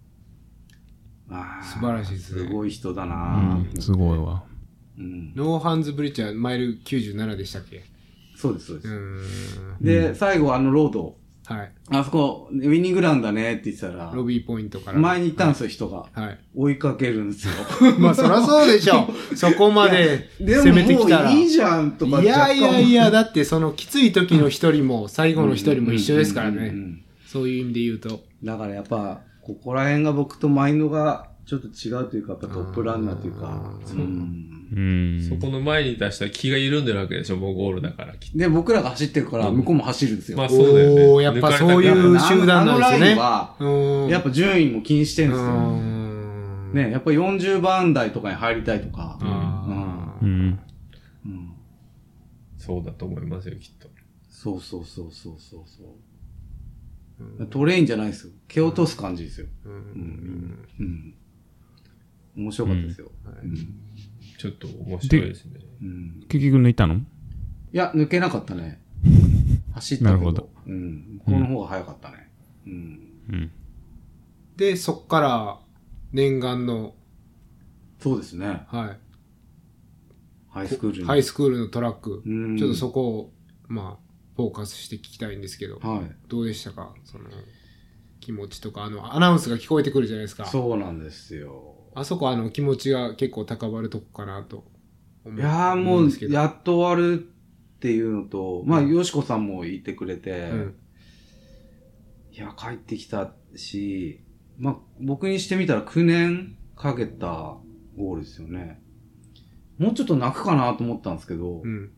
[1.29, 3.15] あー素晴らしいですねすごい人だうな、
[3.55, 3.67] ん。
[3.79, 4.43] すごいわ。
[4.97, 5.33] うん。
[5.35, 7.83] ノーハンズブリッジはマイル97でしたっけ？
[8.35, 9.59] そうです、そうでうす。
[9.81, 11.17] で、最後あのロード、
[11.47, 11.71] はい。
[11.91, 14.99] あそこ、ウィニングランだねって言ってたら、ロビーポイントから。
[14.99, 16.07] 前に行ったんですよ、人が。
[16.11, 16.39] はい。
[16.53, 17.53] 追いかけるんですよ。
[17.99, 19.07] まあ、そりゃそうでしょ。
[19.33, 21.29] そこまで攻めてきたら。
[21.31, 26.73] もういいじゃんとかいやいやいや、や、だってそのきつい時の一人も最後の一人も一緒ですからね。
[27.25, 28.25] そういう意味で言うと。
[28.43, 33.87] だからやっぱ、ここら辺が僕とマインドがちょっと違うというか、やっぱトップランナーというかう。
[33.87, 38.17] そこの前に出したら気が緩んでるわけでしょ、もうゴールだから。
[38.17, 40.37] きっで、僕らが走ってるから、向こうも走るんですよ。
[40.37, 41.23] まあそうだよね。
[41.23, 43.15] やっぱそういう集団なんですね
[44.11, 45.51] やっぱ順位も気にしてるんうですよ。
[45.53, 46.73] ん。
[46.73, 49.17] ね、やっぱ40番台とかに入りたいとか。
[50.21, 50.59] うん。
[51.25, 51.53] うん。
[52.57, 53.87] そうだと思いますよ、きっと。
[54.29, 55.83] そうそうそうそうそうそ
[57.39, 57.47] う。
[57.47, 58.33] トレインじゃないですよ。
[58.49, 59.47] 蹴落とす感じですよ。
[59.65, 61.13] うんうん。
[62.37, 62.43] うん。
[62.43, 63.11] 面白かったですよ。
[63.43, 63.55] うん。
[64.37, 65.59] ちょっと面白いですね。
[65.81, 66.25] うん。
[66.29, 66.95] 結局抜いたの？
[66.95, 66.99] い
[67.73, 68.81] や、抜けなかったね。
[69.73, 70.11] 走ったけど。
[70.11, 71.21] なるほどうん。
[71.25, 72.31] 向こうの方が早かったね。
[72.65, 72.99] うん。
[73.29, 73.51] うん。
[74.55, 75.59] で、そっから
[76.11, 76.95] 念願の、
[77.99, 78.63] そうですね。
[78.67, 78.99] はい。
[80.49, 81.05] ハイスクールに。
[81.05, 82.23] ハイスクールのトラック。
[82.25, 83.33] うんちょっとそこを、
[83.67, 86.11] まあ、フォーカスして聞きたいんですけど、はい。
[86.27, 86.95] どうでしたか？
[87.03, 87.25] その、
[88.19, 90.45] 気持ちとか、あの、アナウンスが聞こえてくるじゃないですか。
[90.45, 91.75] そうなんですよ。
[91.99, 94.65] あそこあの、気持ちが結構高まるとこかなと。
[95.25, 100.75] いやーもう思んですけ、どやっと終わるっていうのと、まあ、よしこさんもいてくれて、うん。
[102.33, 104.21] いや、帰ってきたし、
[104.59, 107.57] まあ、僕にしてみたら9年かけた
[107.97, 108.79] ゴールですよね。
[109.79, 111.91] もうちょっと泣くかなと思ったんですけど、うん。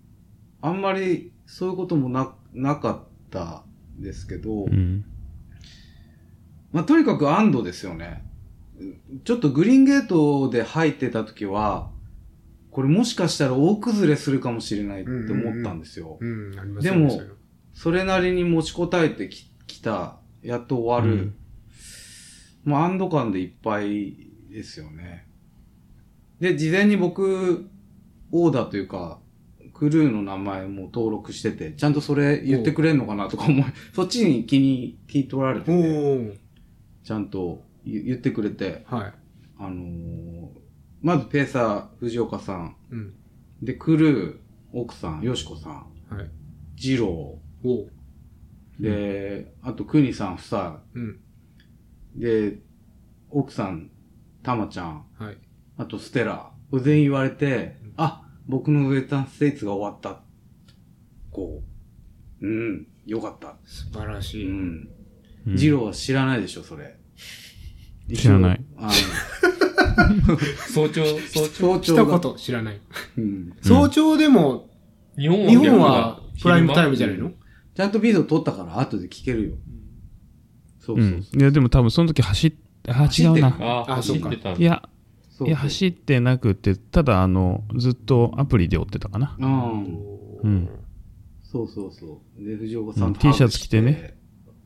[0.62, 3.66] あんまりそういうこともな、なかった
[3.98, 5.04] ですけど、うん。
[6.72, 8.29] まあ、とにかく安堵ですよね。
[9.24, 11.92] ちょっとグリーンゲートで入ってた時は、
[12.72, 16.20] これもしかしたら大崩れするかもしれないって思ったんですよ。
[16.82, 17.22] でも
[17.74, 21.22] それなりに持ちこたえてききた、やっと終わる。
[21.22, 21.36] うん
[22.64, 24.16] まあ、安堵感でいっぱい
[24.50, 25.26] ですよね。
[26.40, 27.70] で、事前に僕、
[28.32, 29.20] オーダーというか、
[29.74, 36.40] クルーの名前も登録してて、ちゃんとそれ言ってくれんのかなとか思い、そっちに気に、気取られてて、
[37.04, 39.14] ちゃんと言言ってくれて、はい。
[39.60, 40.60] あのー
[41.02, 43.14] まずペーサー、藤岡さん、うん。
[43.62, 44.38] で、クルー、
[44.74, 45.74] 奥さん、よしこさん、
[46.14, 46.30] はい。
[46.76, 47.92] ジロおう
[48.80, 50.84] で、あと、くにさん夫妻。
[50.94, 51.20] うん。
[52.16, 52.60] で、
[53.30, 53.92] 奥さん、
[54.44, 55.06] たまちゃん。
[55.18, 55.38] はい。
[55.78, 56.52] あと、ステラ。
[56.82, 60.22] 全員言われて、あ、僕のウェスタンステイツが終わった。
[61.32, 61.62] こ
[62.42, 62.46] う。
[62.46, 62.88] うん。
[63.06, 63.58] よかった。
[63.66, 64.50] 素晴らしい。
[64.50, 64.90] うん。
[65.48, 66.98] うんジローは知らないでしょ、それ。
[68.16, 68.66] 知らない
[70.74, 71.80] 早朝、早朝。
[71.80, 72.80] 一言知らない。
[73.18, 73.54] うん。
[73.62, 74.70] 早朝でも、
[75.18, 77.32] 日本日本はプライムタイムじゃないの？
[77.76, 79.56] ちゃんとビデオ撮ったから後で聞けるよ。
[80.80, 81.30] そううそうんそ。
[81.38, 81.40] う。
[81.40, 82.54] いや、でも多分その時走っ、
[82.88, 83.48] あ、違うな。
[83.60, 84.90] ああ、あ走ってたんだいや、
[85.30, 89.36] そういや、走ってなくて、ただ、あの、ずっとアプリで追ってたかな。
[89.40, 89.86] うん。
[90.44, 90.70] うん。
[91.44, 92.44] そうそうそう。
[92.44, 94.18] で、藤岡さうんんと T シャツ着てね。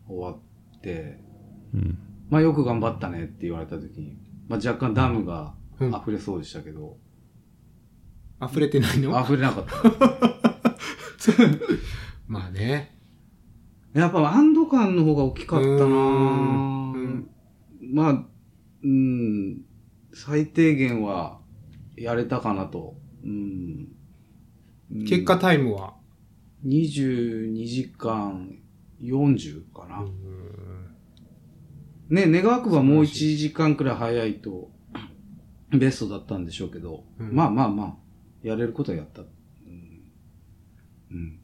[0.08, 0.32] 終わ
[0.78, 1.20] って、
[1.74, 1.98] うん。
[2.34, 4.18] まあよく頑張ったねって言われた時に、
[4.48, 6.98] まあ若干ダムがうん溢れそうでしたけど、
[8.42, 9.22] 溢れてないの？
[9.22, 9.76] 溢れなかった。
[12.28, 12.98] まあね。
[13.94, 15.84] やっぱ安堵感の方が大きかったなうぁ
[16.98, 17.30] ん
[17.94, 18.26] まあ、
[18.84, 19.62] うん、
[20.12, 21.40] 最低限は
[21.96, 22.96] やれたかなと。
[23.24, 23.90] うん。
[24.92, 25.94] うん結果タイムは
[26.66, 28.58] ？22時間
[29.00, 30.04] 40かな。
[32.14, 34.70] ね、願わくばもう1時間くらい早いと、
[35.72, 37.96] ベストだったんでしょうけど、うんまあまあまあ、
[38.48, 39.24] やれることはやった。
[39.24, 40.04] うん。
[41.10, 41.40] うん。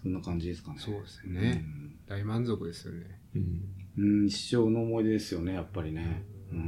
[0.00, 0.76] そんな感じですかね。
[0.78, 1.64] そうですね。
[2.06, 3.20] 大満足ですよね。
[3.34, 3.64] うん
[3.98, 4.20] うん。
[4.20, 6.22] うん、一生の思い出ですよね、やっぱりね。
[6.52, 6.58] うん。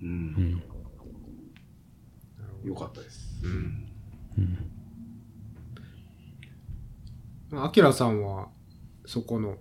[0.00, 0.06] う。
[0.06, 0.12] うん
[0.54, 0.62] ん。
[2.64, 3.44] よかったです。
[3.44, 3.52] うん。
[4.38, 4.58] うん
[7.54, 8.48] アキラさんは、
[9.04, 9.58] そこの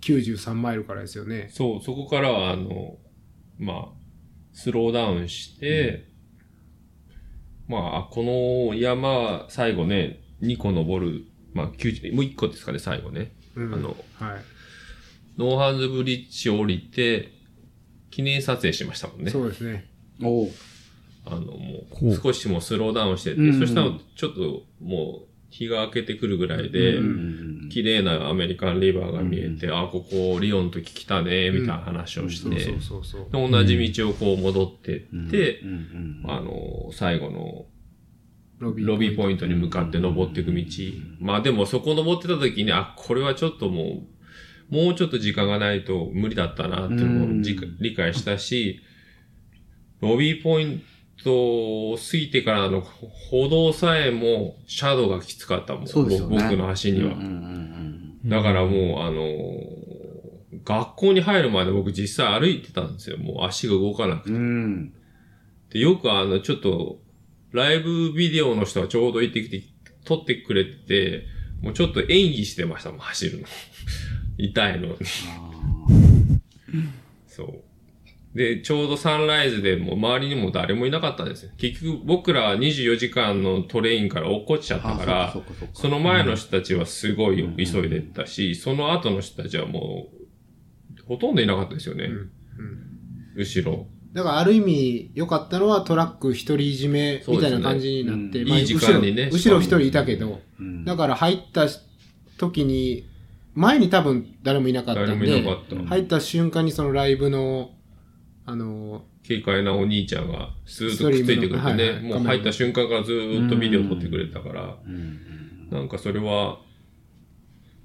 [0.00, 1.48] 93マイルからですよね。
[1.52, 2.96] そう、そこからは、あの、
[3.58, 3.88] まあ、
[4.52, 6.08] スローダウンして、
[7.66, 8.22] まあ、あこ
[8.70, 13.32] の山、最後ね、2個登る、まあ、90もう1個ですかね、最後ね。
[13.56, 14.40] うんあの、はい。
[15.38, 17.32] ノーハンズブリッジを降りて、
[18.10, 19.30] 記念撮影しましたもんね。
[19.30, 19.90] そうですね。
[20.22, 20.48] おう。
[21.26, 27.68] あの、もほうう、少しもうスローダウンしてて、うんうんそしたら、ちょっと、もう、日が明けてくるぐらいで、うん。
[27.70, 32.74] 綺麗なアメリカンリバーが見えて、あ、ここ、リオンの時来たね、みたいな話をして、
[33.32, 35.60] 同じ道をこう戻ってって、
[36.26, 37.66] あの、最後の
[38.58, 39.46] ロビーポイント。
[39.46, 40.64] に向かって登っていく道。
[41.20, 44.04] まあでもそこ登ってた時に、あ、これはちょっとも
[44.70, 47.28] う、もうちょっと時間がないと無理だったなっていうのを
[47.80, 48.80] 理解したし、
[50.00, 50.82] ロビーポイン
[51.22, 55.86] トを過ぎてからの歩道さえもシャドウがきつかったもん。
[55.86, 57.14] そうですよね僕の足には。
[57.14, 57.64] うんうん
[58.24, 59.22] だからもう、あの
[60.64, 63.18] 学校に入るまで僕実際歩いてたんですよ。
[63.18, 64.36] もう足が動かなくてうん。
[64.36, 64.92] うん。
[65.70, 67.00] で、よくあの、ちょっと、
[67.52, 69.62] ライブビデオの人がちょうど行ってきて、
[70.04, 71.26] 撮ってくれてて、
[71.60, 73.46] もうちょっと演技してましたもん、走るの。
[74.38, 74.96] 痛いのに。
[77.26, 77.62] そう。
[78.34, 81.52] で、ちょうどサンライズでもう周りにも誰もいなかったんですよ。
[81.56, 90.08] 結局僕らは24時間のトレインから落っこちちゃったから、そっかそっかそっかその前の人たちはすごい急いでったし、その後の人たちはも
[90.98, 92.06] う、ほとんどいなかったですよね。
[92.06, 92.30] うん
[93.36, 93.86] 後ろ。
[94.12, 101.66] だからある意味良かったのはトラック一人いじめみたいな感じになって、まあそうですねいい時間にね後ろ後ろ一人いたけど、うんだから入った
[102.38, 103.08] 時に、
[103.54, 105.76] 前に多分誰もいなかった誰もいんで、なかった。
[105.76, 107.70] 入った瞬間にそのライブの、
[108.46, 116.60] あの、軽快なお兄ちゃんがずーっとくっついてくれてストリームのはいね、はいもう入った瞬間からずーっとビデオ撮ってくれたから、うんなんかそれは、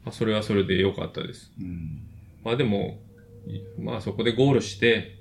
[0.06, 1.52] あそれはそれで良かったです。
[1.60, 2.02] うん
[2.44, 3.00] まあでも、
[3.48, 5.16] いまあそこでゴールして、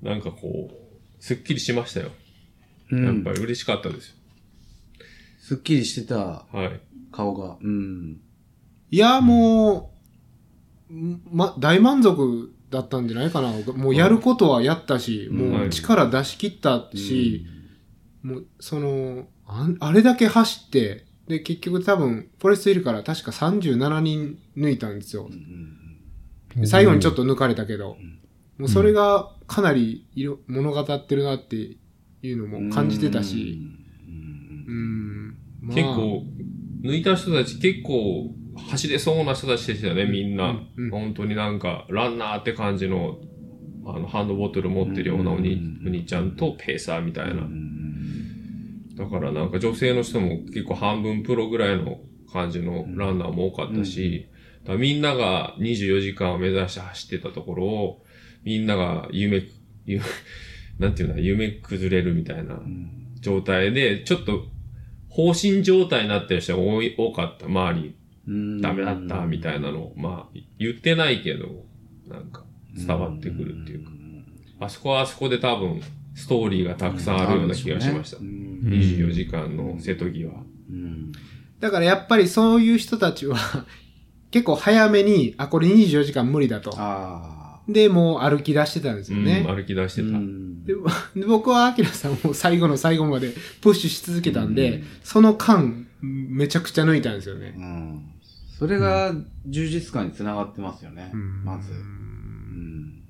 [0.00, 2.10] なんかこう、すっきりしましたよ。
[2.90, 4.16] うんやっぱり嬉しかったです。
[5.40, 6.80] すっきりしてたはい。
[7.12, 7.56] 顔が。
[7.60, 8.20] うん。
[8.90, 9.92] いや、も
[10.90, 10.94] う、
[11.32, 13.52] ま、大満足だったんじゃないかな。
[13.74, 15.50] もうやることはやったし、うん。
[15.50, 17.46] もう力出し切ったし、
[18.22, 25.28] もう、その、あんあれだけ走って、で、結局多分、フォレストいるから確か37人抜いたんですよ。
[26.56, 26.60] う。
[26.60, 26.66] ん。
[26.66, 27.96] 最後にちょっと抜かれたけど、
[28.58, 31.56] もうそれがかなり色物語ってるなって
[32.22, 33.60] いうのも感じてたし、
[34.06, 34.66] うん。
[34.66, 35.28] うん。
[35.62, 35.76] まあ。
[35.76, 36.24] 結構、
[36.82, 38.34] 抜いた人たち結構
[38.68, 40.50] 走れそうな人たちでしたよね、みんな。
[40.76, 40.84] うん。
[40.84, 40.90] うん。
[40.90, 43.18] 本当になんか、ランナーって感じの、
[43.86, 47.42] あの、ハンドボトル持ってるようなお兄,、ちゃんとペーサーみたいな。
[47.42, 48.94] うん。
[48.94, 52.00] だからなんか女性の人も結構半分プロぐらいの
[52.32, 54.28] 感じのランナーも多かったし、
[54.78, 58.04] みんなが24時間を目指して走ってたところを、
[58.44, 59.42] みんなが夢、
[59.86, 60.04] 夢
[60.78, 62.60] なんていうんだ、夢崩れるみたいな
[63.20, 64.46] 状態で、ちょっと
[65.08, 67.94] 放心状態になってる人が多い多かった、周り。
[68.28, 71.64] うんダメだったみたいなのを、まあ、言ってないけど、
[72.08, 72.44] なんか
[72.76, 73.90] 伝わってくるっていうか。
[74.60, 75.80] あそこはあそこで多分、
[76.14, 78.18] ストーリーがたくさんあるような気がしました。
[78.18, 80.30] うん24時間の瀬戸際。
[80.70, 81.12] うん
[81.60, 83.36] だからやっぱりそういう人たちは、
[84.30, 86.72] 結構早めに、あ、これ24時間無理だと。
[86.76, 89.44] あで、もう歩き出してたんですよね。
[89.46, 90.04] うん、歩き出してあ。
[90.04, 90.10] た。
[90.10, 90.74] うんで
[91.16, 97.54] で僕はアキラさんを最後の最後までプッシュし続けたんで、その間、めちゃくちゃ抜いたんですよね。
[97.56, 98.06] うん
[98.58, 99.14] それが
[99.46, 101.10] 充実感につながってますよね。
[101.14, 101.72] まず。
[101.72, 103.02] ううんん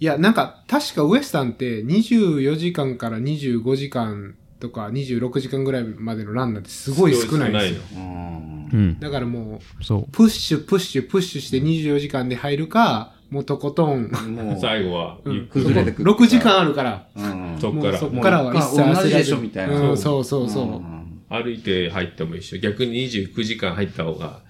[0.00, 7.82] いや、なんか、確かウエスタンって24時間から25時間とか26時間ぐらいまでのランナーってすごい少ないんですよ。
[7.96, 9.00] うんうん。
[9.00, 10.10] だからもう、そう。
[10.12, 15.18] プッシュ、プッシュ、プッシュして24時間で入るか、もうとことん、もう、最後は、
[15.50, 20.97] 崩れてくる6時間あるから、うんそっからそっからは一切同じで焦らずしょみたいなうん、そうそうそう。
[21.30, 22.58] ん歩いて入っても一緒。
[22.58, 24.42] 逆に29時間入った方が、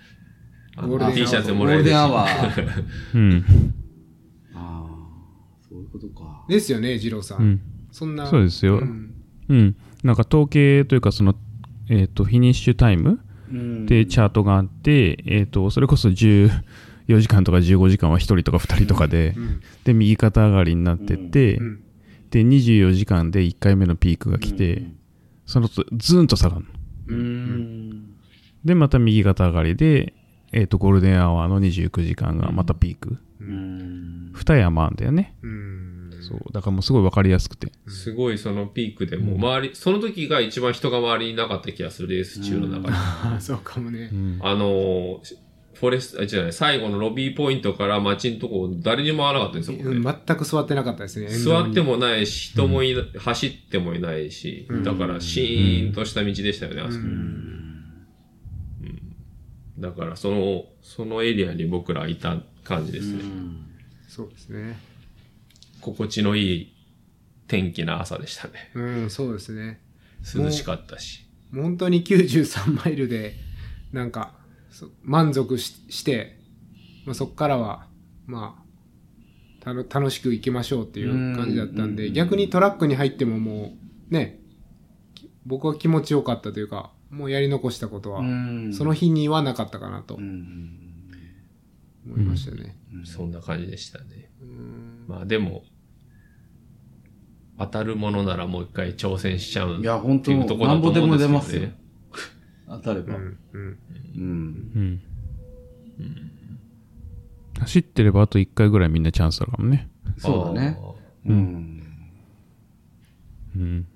[0.76, 1.88] あのゴールデン T シャツもゴールらえるし。
[1.88, 2.84] デンアワー。
[3.14, 3.44] うん。
[4.54, 4.88] ああ、
[5.68, 6.44] そういうことか。
[6.48, 7.36] ですよね、二郎さ。
[7.38, 7.60] うんん。
[7.90, 8.26] そんな。
[8.26, 8.76] そうですよ。
[8.76, 9.14] ん
[9.48, 9.76] うん。
[10.04, 11.34] なんか統計というか、その、
[11.88, 13.18] えっ、と、フィニッシュタイム
[13.86, 16.50] でチャートがあって、えっ、と、それこそ14
[17.20, 21.80] 時間とか15時間は1人とか2人とかで、うんで、右肩上がりになってって、うん
[22.30, 24.82] で、24時間で1回目のピークが来て、
[25.48, 26.68] その後、ズと下がるの。
[27.08, 28.14] うん。
[28.66, 30.12] で、また右肩上がりで、
[30.52, 33.16] えっ、と、 golden hour の29時間がまたピーク。
[33.40, 34.30] うん。
[34.34, 35.34] 二山あんだよね。
[35.42, 36.10] うん。
[36.20, 36.52] そう。
[36.52, 37.72] だからもうすごいわかりやすくて。
[37.86, 42.92] すごいそのピークでもう周り、その時が一番人が周りにいなかった気がするレース中の中で。
[42.92, 44.14] ああ、 そうかもねう。
[44.14, 44.38] ん。
[44.42, 45.20] あのー、
[45.78, 50.14] フォレスト、あ、違うね、最後の Robie Point から街のとこ誰にも会わなかったんですよ、ね。
[50.26, 51.28] 全く座ってなかったですね。
[51.28, 57.04] 座ってもないし、人もいな、走ってもいないし、うんだからシーンとした道でしたよね、あそこ。
[59.78, 63.22] だからその、そのエリアに僕らいた感じですね。
[64.08, 64.76] そうですね。
[65.80, 66.74] 心地のいい
[67.46, 68.72] 天気な朝でしたね。
[68.74, 69.80] うん、そうですね。
[70.34, 71.24] 涼しかったし。
[71.54, 73.36] 本当に93マイルで、
[73.92, 74.37] なんか、そ
[75.02, 76.38] 満足しして、
[77.04, 77.86] まあ、そこからは、
[78.26, 83.72] まあ、たの楽しく行きましょうっていう感じだったんで、うん逆にトラックに入ってもも
[84.10, 84.40] う、ね、
[85.14, 88.22] き僕は気持ちよかったというか、もうやり残したことは、
[88.72, 90.24] その日にはなかったかなと思
[92.16, 92.76] いましたね。
[93.04, 94.30] そんな感じでしたね。
[94.40, 95.64] うんまあでも、
[97.58, 101.08] 当たるものならもう一回挑戦しちゃういや、本当っていうところだと思うんですよね。
[101.10, 101.68] なんぼでも出ますよ。
[102.68, 103.16] 当たれば。
[103.16, 103.78] うんうん
[104.14, 105.02] うん。
[105.98, 106.30] うん。
[107.60, 109.88] 走ってればあと1回ぐらいみんなチャンスあるかもね。
[110.18, 110.78] そうだね。
[111.26, 111.82] うん。
[113.56, 113.86] うん。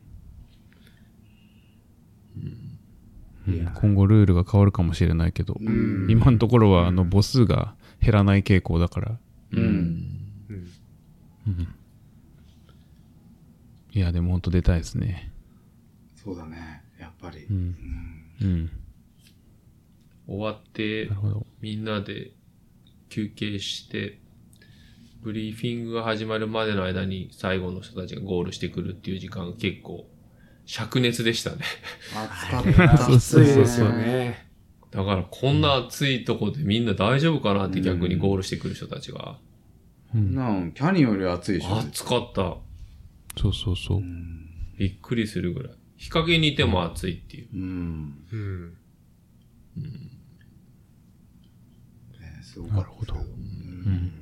[3.49, 9.19] うん今後ルールが変わるかもしれないけど、うん今のところはあの母数が減らない傾向だから。
[9.53, 10.13] うん
[13.95, 15.31] いや、でも本当出たいですね。
[16.17, 16.83] そうだね。
[16.99, 17.53] やっぱりう。
[17.53, 17.77] ん。
[18.43, 18.71] うん。
[20.27, 21.47] 終わってなる、ほど。
[21.61, 22.33] みんなで
[23.09, 24.19] 休憩して、
[25.23, 30.09] ブリーフィングが始まるまでの間に最後の人たちがゴールしてくるっていう時間が結構
[30.67, 31.59] 灼熱でしたね。
[32.15, 33.07] 暑かった。
[33.07, 34.49] きついですよね。
[34.91, 39.39] だからこんな暑いとこでみんな大丈夫かなって逆にゴールしてくる人たちが。
[40.13, 41.79] なん、キャニオンより暑いでしょ。
[41.79, 42.57] 暑かった。
[43.41, 44.03] そうそうそう。
[44.79, 45.73] びっくりするぐらい。
[46.03, 47.49] 日陰にいても暑いっていう。
[47.55, 48.25] うん。
[48.33, 48.73] うん
[52.21, 53.15] ねすごなるほど。
[53.15, 54.13] うん。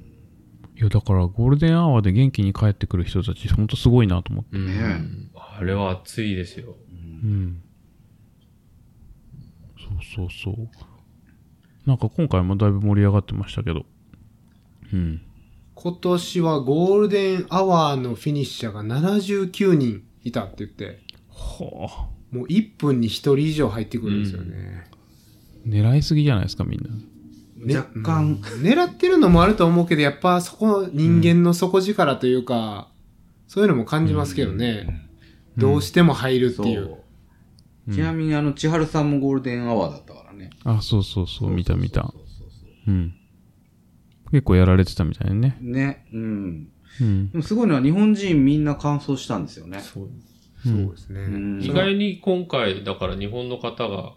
[0.76, 4.58] いや、だから golden hour で元気に帰ってくる人たち、本当すごいなと思って。
[4.58, 6.76] うんねあれは暑いですよ。
[7.24, 7.62] うん。
[9.78, 10.68] そうそうそう。
[11.86, 13.86] なんか今回もだいぶ盛り上がってましたけど。
[14.92, 15.22] うん。
[15.74, 21.00] 今年は golden hour の finisher が79人いたって言って、
[21.40, 22.36] はあ。
[22.36, 24.84] もう1分に1人以上入ってくるんですよね。
[25.66, 26.90] 狙いすぎじゃないですか、みんな。
[27.56, 32.90] ね若干うん狙ってるのもあると思うけど、やっぱそこ、人間の底力というか、
[33.48, 35.08] そういうのも感じますけどね。
[35.56, 36.98] どうしても入るってそいう。
[37.88, 37.92] う。
[37.92, 40.50] ちなみに、あの、千春さんも golden hour だったからね。
[40.64, 42.14] あ、そうそうそう、見た見た
[42.86, 43.14] うん。
[44.30, 45.58] 結構やられてたみたいね。
[45.60, 46.06] ね。
[46.12, 46.68] うん。
[47.00, 47.38] うんで。
[47.38, 49.80] もすごいのは日本人みんな完走したんですよね。
[49.80, 50.08] そう
[50.62, 51.20] そうですね。
[51.20, 54.14] うん意外に今回、だから日本の方が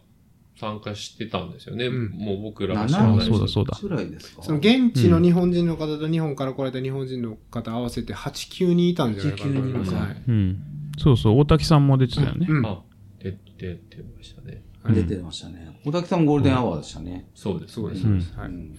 [0.60, 1.86] 参加してたんですよね。
[1.88, 4.44] うんもう僕らが知らないあそうだそうだくらいですか？
[4.44, 9.92] その現地の日本人の方と日本から来られた日本人の方合わせて8、9人いたんじゃないかなと思います。
[9.92, 10.22] 8 9人はい。
[10.28, 10.64] うん。
[10.98, 12.46] そうそう、大滝さんも出てたよね。
[12.50, 12.82] うんあ、
[13.20, 14.64] 出出てましたね。
[14.86, 15.80] うん出てましたね。
[15.86, 17.30] 大滝さんもゴールデンアワーでしたね。
[17.34, 18.06] そうです、そうです。
[18.38, 18.50] はい。
[18.50, 18.76] うん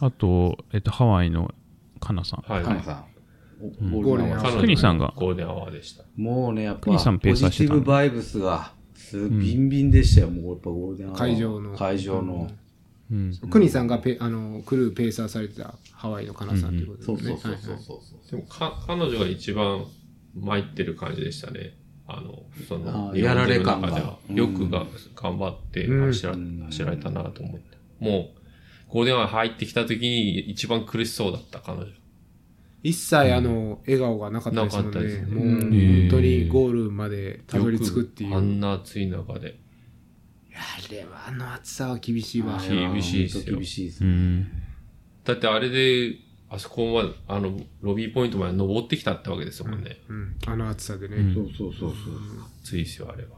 [0.00, 1.52] あと、えっと、ハワイの
[1.98, 2.44] カナさん。
[2.52, 2.62] はい。
[2.62, 3.04] カナさん。
[3.60, 6.04] ゴールデンアワークニさんがゴールデンアワーでした。
[6.16, 11.18] もうね、やっぱ、クニさんペーサーして positive vibes が、すビンビンでしたよ、もうやっぱゴールデンアワー。
[11.18, 12.50] 会場の会場の。
[13.10, 13.32] うん。
[13.50, 17.36] クニさんがペあのクルーペーサーされてたハワイのカナさんということそうですね。
[17.40, 18.30] そうそうそうそう。
[18.30, 19.86] でもか、彼女が一番
[20.34, 21.76] 参ってる感じでしたね。
[22.06, 27.76] あの、その、やられ感がよくが、頑張って走ら,、うん走られたなと思って。
[27.98, 28.38] もう、
[28.88, 31.86] ゴールデンアワー入ってきた時に一番苦しそうだった、彼女。
[32.82, 35.26] 一切あの、笑顔がなかったですもんなかったですね。
[35.26, 38.30] ねもう本当にゴールまでたどり着くっていう。
[38.30, 39.58] よあんな暑い中で。
[40.54, 42.58] あれはあの暑さは厳しいわ。
[42.60, 44.10] 厳しいっすよ厳しいですね。
[44.10, 44.48] うん。
[45.24, 46.16] だってあれで、
[46.50, 49.98] あそこまで、あの、ロビーポイントまで登ってきたってわけですもんね。
[50.08, 50.36] うん。
[50.46, 51.16] あの暑さでね。
[51.16, 52.14] うんそうそうそうそう。
[52.62, 53.30] 暑いですよ、あれは。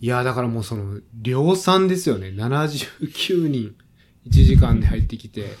[0.00, 2.28] いや、だからもうその、量産ですよね。
[2.28, 3.76] 79人、
[4.26, 5.56] 1時間で入ってきて。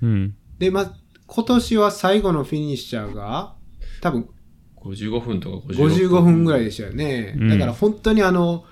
[0.00, 0.36] うん。
[0.58, 0.94] で、ま、
[1.26, 3.54] 今年は最後のフィニッシャーが、
[4.00, 4.28] 多分
[4.76, 7.34] 55分とか55 55分ぐらいでしたよね。
[7.38, 8.64] うんだから本当にあの、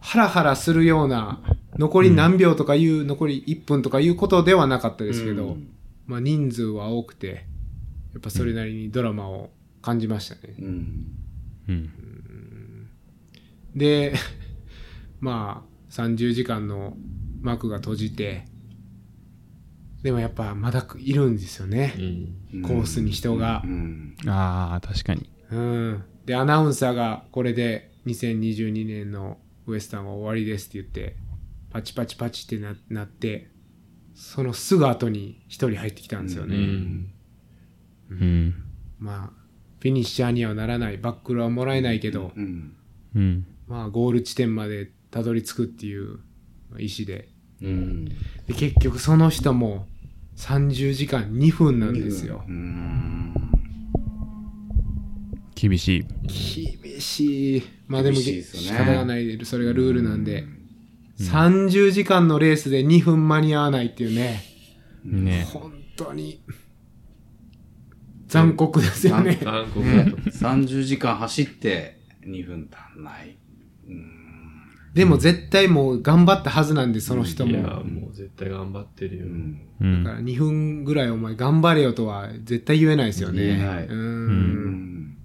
[0.00, 1.40] ハラハラするような、
[1.78, 5.68] 残り何秒とかいう、残り1分とかいうことではなかったですけど、うん
[6.06, 7.46] まあ人数は多くて、
[8.12, 9.50] やっぱそれなりにドラマを
[9.82, 10.54] 感じましたね。
[10.58, 11.06] うん。
[11.68, 12.88] うん。
[13.74, 14.14] で、
[15.20, 16.96] まあ、30時間の
[17.42, 18.44] 幕が閉じて、
[20.02, 21.94] でもやっぱまだいるんですよね。
[22.52, 22.62] うん。
[22.62, 23.68] コースに人がう。
[23.68, 24.16] ん。
[24.26, 25.28] ああ、確かに。
[25.50, 26.04] うん。
[26.24, 31.16] で、アナウンサーがこれで2022年のウエスタンは終わりですって言って、
[31.70, 33.50] パチパチパチってななって、
[34.14, 36.56] そのすぐ後に一人入ってきたんですようね。
[36.56, 37.12] ん。
[38.10, 38.54] うん。
[38.98, 39.46] まあ、
[39.80, 42.76] フィニッシャーにはならない、バックルはもらえないけど、うん。
[43.14, 43.46] うん。
[43.66, 46.20] まあ、ゴール地点までたどり着くっていう
[46.78, 47.28] 意思で。
[47.62, 48.04] うん。
[48.04, 48.14] で、
[48.54, 49.86] 結局その人も
[50.36, 52.44] 30時間2分なんですよ。
[52.46, 53.34] うん。
[55.54, 56.76] 厳しい。
[56.82, 57.62] 厳しい。
[57.86, 60.44] まあでも、厳しいですよね仕方がない、それがルールなんで。
[61.18, 64.42] 30時間のレースで2分間に合わないっていうね。
[65.04, 65.48] ね。
[65.50, 66.42] 本当に、
[68.28, 69.38] 残酷ですよね。
[69.42, 70.10] 残酷だと。
[70.16, 73.38] 30時間走って2分足んない。
[73.88, 74.15] うん。
[74.96, 77.84] でも絶対もう頑張ったはずなんで、その人いや、も。
[77.84, 79.26] もう絶対頑張ってるよ。
[79.26, 83.44] だから2分ぐらいお前頑張れよとは絶対言えないですよね。
[83.44, 85.16] 言えないうんん。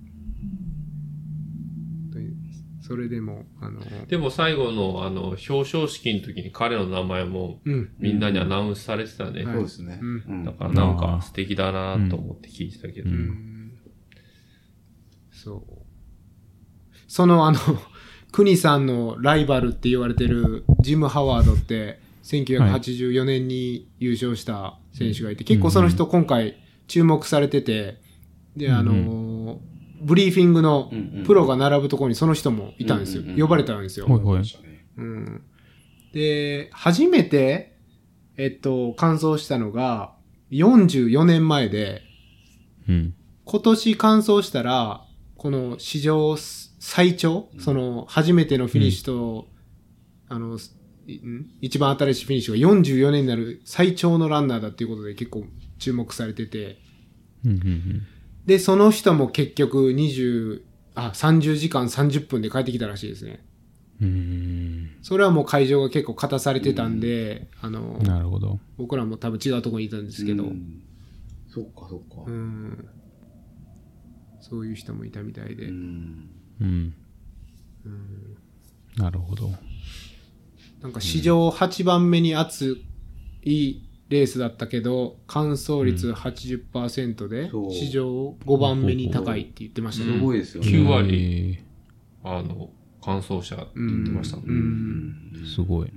[2.81, 7.93] それでも、あの、でも最後の、あの、表彰式の時に彼の名前もうん。
[7.97, 9.45] みんなにアナウンスされてたね。
[9.45, 10.01] はいそうですね。
[10.43, 13.09] だからなんか素敵だなと思って聞いてたけど。
[13.09, 13.71] ううんん
[15.31, 15.81] そう。
[17.07, 17.57] そのあの、
[18.31, 26.57] クニさんのライバルって言われてるジム・ハワードって、1984年に優勝した選手がいて、結構その人今回
[26.87, 27.97] 注目されてて、
[28.55, 29.57] で、あのー
[30.03, 30.91] ブリーフィングの
[31.25, 33.35] プロが並ぶところにその人もいたんですようんうん。
[33.35, 34.07] うん呼ばれたんですよ。
[34.97, 35.43] うん。
[36.13, 37.77] で、初めて、
[38.37, 40.15] えっと、完走したのが
[40.51, 42.01] 44年前で、
[42.89, 43.13] うん。
[43.45, 45.05] 今年完走したら、
[45.37, 46.35] この史上
[46.83, 49.47] 最長、その初めてのフィニッシュと、
[50.27, 50.57] あの、
[51.61, 55.43] 一番新しいフィニッシュが44年になる最長のランナーだっていうことで結構
[55.77, 56.79] 注目されてて、
[57.45, 57.51] うん。
[57.51, 58.07] うん。
[58.47, 60.63] で、その人も結局20、
[60.95, 63.45] あ、30時間30分で帰ってきたらしいですね。
[64.01, 64.89] うん。
[65.03, 68.59] それはもう会場が結構勝たされてたんで、あの、なるほど。
[68.77, 70.81] 僕らも多分違うところにいたんですけど、うん
[71.53, 72.31] そっかそっかう。
[72.31, 72.89] ん、
[74.39, 76.30] そういう人もいたみたいで、うん
[76.61, 76.93] うん。
[78.95, 79.51] なるほど。
[80.81, 82.77] なんか史上8番目に熱
[83.43, 90.19] いレースだったけど、完走率80%で、史上5番目に高いって言ってましたすね。
[90.19, 90.69] ごいですよね。
[90.69, 91.63] 9割、え
[92.23, 94.49] あの、完走者って言ってましたもん。
[94.49, 95.91] うんーすごい。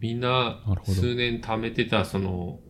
[0.00, 2.60] みんな数年貯めてたその、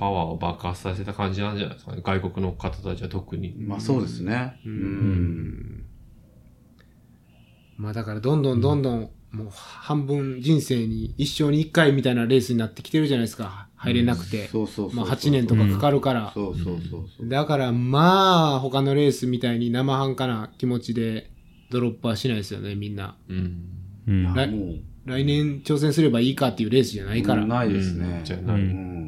[0.00, 2.00] パワーを爆発させた感じなんじゃないですかね。
[2.02, 3.54] 外国の方たちは特に。
[3.58, 4.58] まあそうですね。
[4.64, 5.84] うん。
[7.76, 13.68] まあだからどんどんどんどん、もう半分人生に一生に一回みたいなレースになってきてるじゃないですか。
[13.76, 14.48] 入れなくて。
[14.48, 14.96] そうそうそう。
[14.96, 16.30] まあ8年とかかかるから。
[16.32, 17.28] そうそうそうそう。
[17.28, 21.30] だからまあ他のレースみたいに生半可な気持ちで
[21.70, 23.16] ドロップはしないですよね、みんな。
[23.28, 23.64] うん。
[24.08, 24.26] うん。
[24.28, 24.48] あ
[25.04, 27.46] 来年挑戦すればいいかっていうレースじゃなう、いから。
[27.46, 28.24] ないですねうん。
[28.24, 28.36] じゃ。
[28.38, 28.60] ない。
[28.60, 28.99] うんん。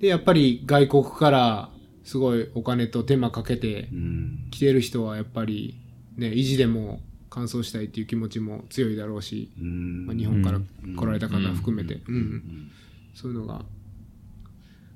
[0.00, 1.70] で、やっぱり外国から
[2.04, 4.48] すごいお金と手間かけてうん。
[4.50, 5.80] 来てる人はやっぱり
[6.16, 10.06] ね、維持でも完走したいっていう気持ちも強いだろうし、うん。
[10.06, 10.96] まあ、日本からうん。
[10.96, 12.14] 来られた方含めて、うん。
[12.14, 12.70] うん。
[13.14, 13.64] そういうのが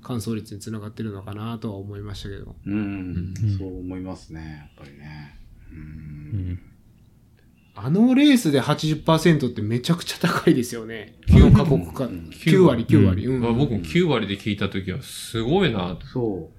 [0.03, 2.55] 完走率につながってるのかなとは思いましたけど。
[2.67, 5.39] うん、そう思いますね、やっぱりね。
[5.73, 5.75] う。
[5.75, 5.81] うん
[6.53, 6.70] ん
[7.75, 11.15] あのレースで80%ってめちゃくちゃ高いですよね。
[11.31, 12.05] あの過酷か。
[12.05, 13.27] 9割、9割。
[13.27, 13.41] うん。
[13.41, 16.07] まあ僕も9割で聞いたときはすごいなと。
[16.07, 16.51] そ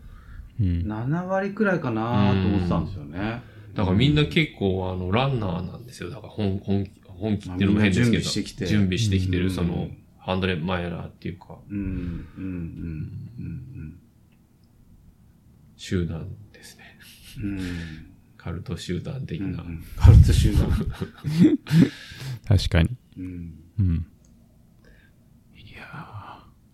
[0.60, 0.66] うう。
[0.66, 3.42] ん7割くらいかなと思ってたんですよね。
[3.76, 6.10] だからみんな結構あのランナーなんですよ。
[6.10, 8.24] だから本本本気っていうのも変ですけど。
[8.24, 14.00] 準備してきて準備してきてる、うんその、ハンドレマイラーっていうか、うん、うん、うん、
[15.78, 16.84] 集団ですね。
[17.44, 18.11] うん。
[18.46, 18.52] うん。
[18.52, 19.64] カルト集団的な。
[19.64, 20.70] うんカルト集団。
[22.48, 22.90] 確かに。
[23.18, 23.54] うん。
[23.80, 24.06] うん。
[25.56, 25.84] いや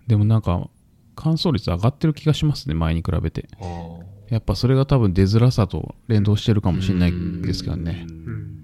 [0.05, 0.69] ーでもなんか、
[1.15, 3.49] 乾燥率上がってる気がしますね、前に比べて。
[4.29, 8.05] やっぱそれが多分出づらさと連動してるかもしれないですけどね。
[8.07, 8.57] うん。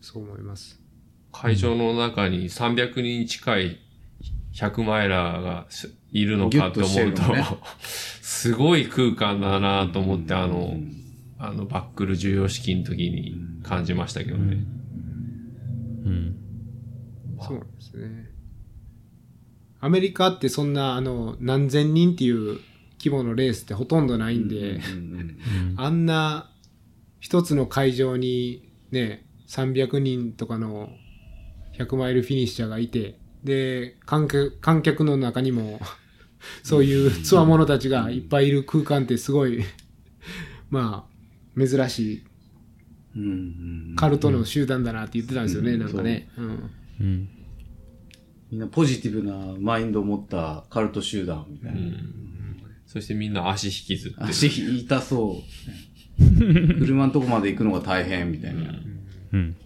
[0.00, 0.80] そう思います。
[1.32, 3.80] 会場の中に300人近い
[4.52, 7.22] 100マイラーがしいるのかって思うと
[8.20, 10.99] すごい空間だなと思って、あのう、ん
[11.40, 14.58] あの、バックル授与式の時に感じましたけどね。
[16.04, 16.36] うん。
[17.40, 18.30] そうなんですね。
[19.80, 22.60] アメリカってそんな、あの、何千人っていう
[22.98, 25.36] 規模のレースってほとんどないんで、うん
[25.76, 26.50] あんな
[27.20, 30.90] 一つの会場にね、300人とかの
[31.78, 35.80] 100マイルフィニッシャーがいて、で、観客観客の中にも、
[36.62, 39.64] そういうつわものたちがいっぱいいる空間ってすごい、
[40.68, 41.09] まあ、
[41.56, 42.24] 珍しい
[43.16, 46.28] うんうんカルトの集団だなって言ってたんですよね、うんなんかね。
[46.36, 46.70] うん。
[47.00, 47.28] うん。
[48.50, 51.80] みんなポジティブなマインドを持ったカルト集団みたいな。
[52.86, 54.26] そしてみんな足引きずってる。
[54.26, 55.42] 足痛そ
[56.18, 56.78] う。
[56.78, 58.60] 車のとこまで行くのが大変みたいな。
[59.32, 59.56] うん。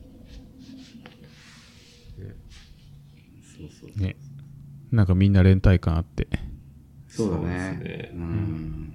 [3.57, 4.01] そうそう。
[4.01, 4.17] ね。
[4.91, 6.29] なんかみんな連帯感あって。
[7.09, 8.11] そうだそうねね。
[8.15, 8.95] うん。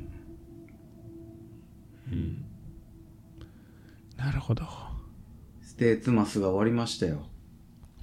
[4.20, 4.65] なるほど。
[5.61, 7.26] ステーツマスが終わりましたよ。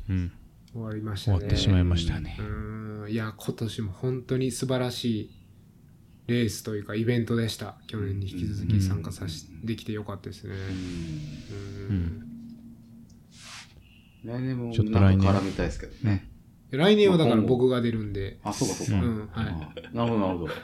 [0.08, 0.32] うん。
[0.72, 1.38] 終わりましたね。
[1.38, 2.42] 終わってしまいましたねう。
[2.42, 3.10] ーん。
[3.10, 5.30] いや、今年も本当に素晴らしい
[6.26, 7.76] レースというかイベントでした。
[7.86, 10.54] 去年に引き続き参加さし、できてよかったですね。
[11.90, 12.22] うん
[14.24, 16.28] 来年もちょっと来年なんか絡みたいですけどね。
[16.70, 19.04] 来年はだから僕が出るんで、あ、そうかそうか。
[19.04, 19.46] うん、はい。
[19.46, 20.52] あなるほど、なるほど。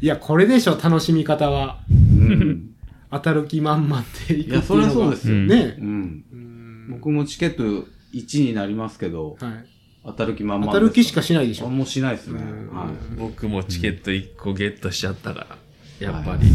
[0.00, 1.80] いや、これでしょ、楽しみ方は。
[1.90, 2.70] うん。
[3.10, 4.54] 当たる気満々でいくっていうのが。
[4.54, 5.34] いや、そりゃそうですよ。
[5.34, 6.24] うんねうん。
[6.32, 6.50] うん
[6.90, 9.66] 僕もチケット1になりますけど、はい。
[10.04, 11.66] 当たる気満々当たる気しかししないでしょ。
[11.66, 12.40] あもうしないですね。
[12.40, 15.58] うんは僕もチケット1個ゲットしちゃったから、
[16.00, 16.48] やっぱはり。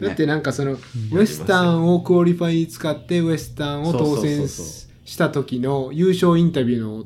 [0.00, 0.78] だってなんかその、
[1.12, 7.04] ウエスタンを qualify に使ってウエスタンを当そうそう選そうそした時の優勝インタビューの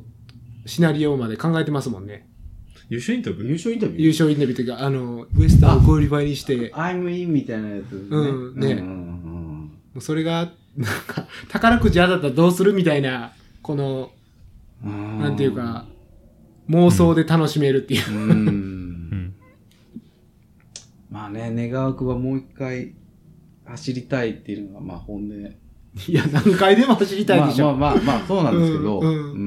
[0.67, 2.29] シナリオまで考えてますもんね。
[2.93, 3.47] 優勝インタビュー？
[3.47, 4.03] 優勝インタビュー？
[4.03, 7.99] 優勝インタビューというか、あの、ウエスタンを qualify にして、I'm in みたいなやつね。
[8.11, 8.16] う
[8.55, 13.32] んねうんうんもうそれが、なんか、宝くじ当たったらどうするみたいな、
[13.62, 14.11] この、
[14.84, 15.86] うんなんていうか、
[16.68, 18.11] 妄想で楽しめるっていう。
[18.11, 18.30] うん。
[18.30, 19.34] うん。
[21.11, 22.93] まあね、願わくはもう一回
[23.64, 25.30] 走りたいっていうのが、まあ本音。
[25.32, 27.74] いや、何回でも走りたいでしょ。
[27.74, 29.01] まあまあまあ、まあそうなんですけど。
[29.01, 29.43] ううんんうんうんうん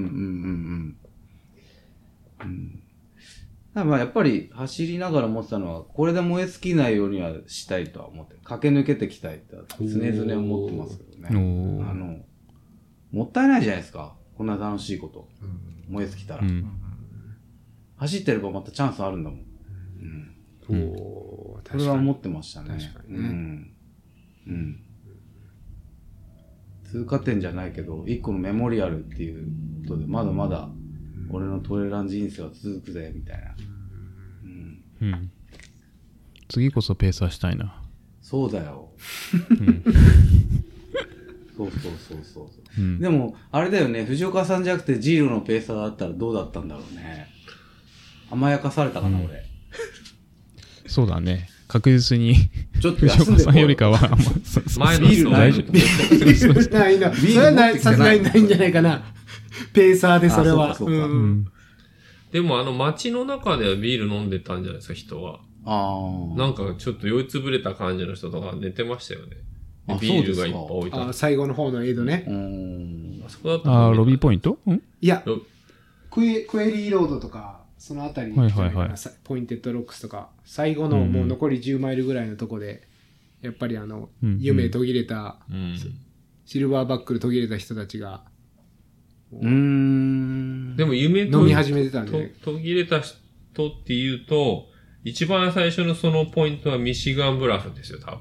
[2.41, 2.45] うん。
[2.45, 2.81] うん。
[3.83, 8.39] まあやっぱり走りながら思ってたのは、これで燃え尽きないようにはしたいとは思ってる。
[8.43, 11.83] 駆け抜けていきたいって常々思ってますけどおね。
[11.83, 12.19] ーあの、
[13.11, 14.15] もったいないじゃないですか。
[14.37, 15.27] こんな楽しいこと。
[15.89, 16.43] 燃え尽きたら。
[16.43, 16.65] うん。
[17.97, 19.39] 走ってればまたチャンスあるんだもん。
[20.69, 20.89] うん。
[20.89, 22.77] おーそれは思ってましたね。
[22.79, 23.75] 確かにねうん。
[24.47, 24.81] うん。
[26.85, 29.47] 通過点じゃないけど、一個のメモリアルっていう
[29.87, 30.69] ことで、まだまだ
[31.29, 33.55] 俺のトレラン人生は続くぜ、みたいな。
[34.43, 34.83] うん。
[35.01, 35.31] うん。
[36.47, 37.81] 次こそペーサーしたいな。
[38.21, 38.89] そうだよ。
[39.49, 39.83] うん。
[41.55, 42.47] そうそうそうそう。
[42.77, 42.99] うん。
[42.99, 47.27] でも、あれだよね、藤岡さんじゃなくてジーロのペーサーだったらどうだったんだろうね。
[48.29, 49.43] 甘やかされたかな、うん俺。
[50.87, 51.49] そうだね。
[51.67, 52.35] 確実に、
[52.79, 53.99] ちょっと藤休んさんよりかは、
[54.77, 56.77] 前のビールない大丈夫。
[56.77, 57.13] ないな。
[57.13, 59.03] そビールれはない、さすがにないんじゃないかな。
[59.73, 60.71] ペーサーでそれは。
[60.71, 61.47] あそうかそうかうんん。
[62.31, 65.39] でもあの街の中ではビール飲んでたんじゃないですか、人は。
[65.65, 65.97] あ
[66.35, 66.37] あ。
[66.37, 69.37] なんかちょっと酔いつぶれた感じの人とか寝てましたよね。
[69.99, 71.13] ビールがいっぱい置いてあ。
[71.13, 72.25] 最後の方のエイドね。
[72.27, 73.23] うーん。
[73.25, 74.59] あそこだったあーロビーポイント？
[74.67, 75.41] んいや、ト。
[76.11, 82.81] クエクエリーロードとか、そのあたりじゃはないはいはいさポインテッドロックスとか、最後のもう残り10マイルぐらいのとこで、
[83.43, 85.77] やっぱりあの、うんうん夢途切れた、うん。
[86.45, 88.23] シルバーバックル途切れた人たちが、
[89.31, 90.75] うーん。
[90.75, 93.13] でも夢と飲み始めてたんで、と途切れた人
[93.69, 94.65] っていうと、
[95.03, 98.19] 一番最初のそのポイントはミシガンブラフですよ、多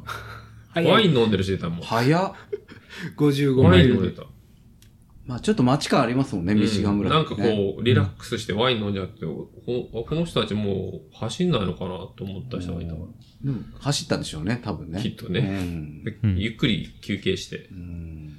[0.74, 0.92] 分。
[0.92, 1.80] ワイン飲んでる人いたもん。
[1.80, 2.32] 早っ。
[3.16, 3.94] 55ワマイルで。
[3.94, 4.26] イン飲んでた。
[5.26, 13.00] まあちょっと街感ありますもんね、ミシガン村なんかこう、リラックスしてワイン飲んじゃって、ここの人たちもう走んないのかなと思った人がいたか
[13.42, 15.00] でも走ったんでしょうね、多分ね。
[15.00, 16.02] きっとね
[16.36, 17.68] ゆっくり休憩して。
[17.70, 18.36] うん。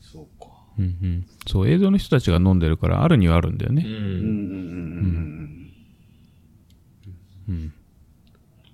[0.00, 0.46] そうか。
[0.78, 1.26] うんうん。
[1.46, 3.84] そう、映像の人たちが飲んでるから、あるにはあるんだよね。
[3.84, 3.92] うん。
[3.92, 4.18] うんうんうん
[7.48, 7.72] うんうん。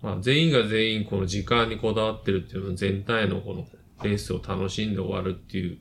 [0.02, 3.66] まあ、全員が全員この時間にこだわってるっていうのは全体のこの
[4.02, 5.78] レースを楽しんで終わるっていう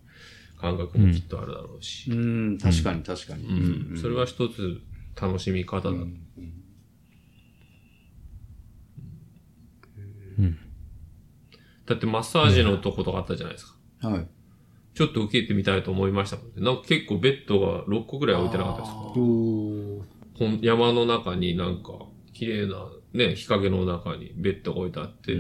[0.64, 2.10] 感覚もきっとあるだろうし。
[2.10, 2.18] うん。
[2.18, 3.44] うん、確かに確かに。
[3.44, 3.98] うん。
[3.98, 4.82] それは一つ
[5.22, 5.90] 楽しみ方だ。
[5.90, 5.96] う
[10.42, 10.58] ん。
[11.86, 13.68] だってマッサージのとことかあったじゃないです
[14.00, 14.08] か。
[14.08, 14.28] はい。
[14.96, 16.52] ちょっと受けてみたいと思いましたもんね。
[16.58, 19.00] なんか結構ベッドが6個ぐらい置いてなかったですか
[20.62, 21.92] 山の中になんか、
[22.32, 25.36] 綺麗な、ね、日陰の中にベッドが置いてあって、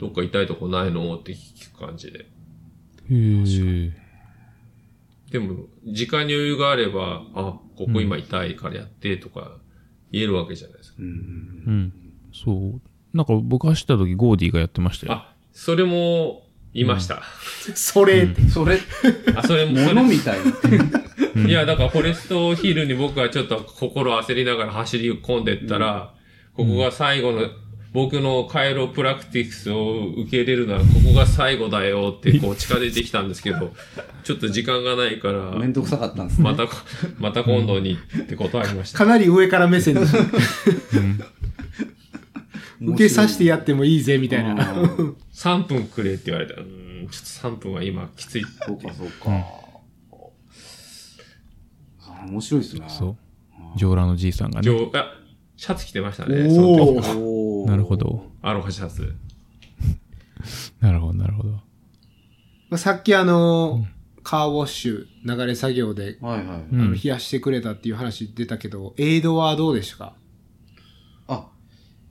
[0.00, 2.18] どっか痛いとこないのって聞く感じで。
[2.18, 2.26] へ
[3.10, 4.05] え。
[5.36, 9.58] でも、時間に余裕があれば、あ、ここ今痛いからやってとか
[10.10, 10.96] 言えるわけじゃないですか。
[11.00, 11.06] うん。
[11.06, 11.92] うん。
[12.32, 12.80] そう。
[13.12, 15.12] なんか僕走った時、ゴーディがやってましたよ。
[15.12, 17.22] あ、それも、いました。
[17.74, 18.78] それって、それ、
[19.34, 20.52] あ、それも、そ物みたいな。
[21.42, 26.14] れいや、だからフォレストヒルに僕はちょっと心焦りながら走り込んでったら、
[26.54, 27.42] ここが最後の、
[27.96, 33.72] 僕のカイロプラクティクスを受け入れるなら、ここが最後だよって、こう近づいてきたんですけど、
[34.22, 36.44] ちょっと時間がないから、めんどくさかったんですね。
[36.44, 36.76] またこ、
[37.18, 38.98] また今度にって断りました。
[38.98, 40.02] かなり上から目線で。
[42.82, 44.54] 受けさせてやってもいいぜ、みたいな。
[45.32, 48.42] 3分くれって言われたら、うーん、ちょっと3分は今きつい。
[48.66, 49.42] そうか、そうか。
[52.00, 52.84] あ面白いですね。
[52.90, 53.16] そう。
[53.78, 54.68] 上裸のじいさんがね。
[54.68, 55.14] 上、あ、
[55.56, 56.42] シャツ着てましたね。
[56.42, 57.35] おー
[57.66, 57.96] なるほ。
[57.96, 58.30] ど。
[58.42, 59.14] アロハシャツ。
[60.80, 61.50] なるほど、なるほど。
[61.50, 61.60] ま
[62.72, 63.86] あさっきあの、
[64.22, 66.58] カーウォッシュ、流れ作業で、はいはい。
[66.58, 66.92] うあのん。
[66.94, 70.14] 冷やしてくれたっていう話出たけど、エイドはどうでしたか？
[71.28, 71.48] あ、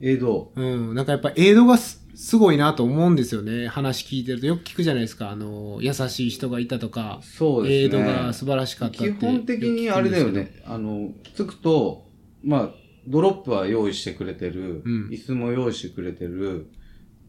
[0.00, 0.52] エイド。
[0.56, 3.68] うん、なんかやっぱエイドがすすごいなと思うんですよね。
[3.68, 5.30] 話聞いてるとよく聞くじゃないですか。
[5.30, 8.04] あの、優しい人がいたとか、そうエイですね。
[8.06, 9.12] ドが素晴らしかったって。
[9.12, 10.62] 基本的にあれだよね。
[10.64, 12.06] あの、つくと、
[12.42, 12.70] まあ、
[13.06, 15.08] ドロップは用意してくれてる、うん。
[15.08, 16.70] 椅子も用意してくれてる、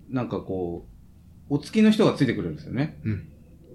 [0.10, 0.88] なんかこ
[1.50, 3.00] う、お付きの人がついてくれるんですよね。
[3.04, 3.30] うん。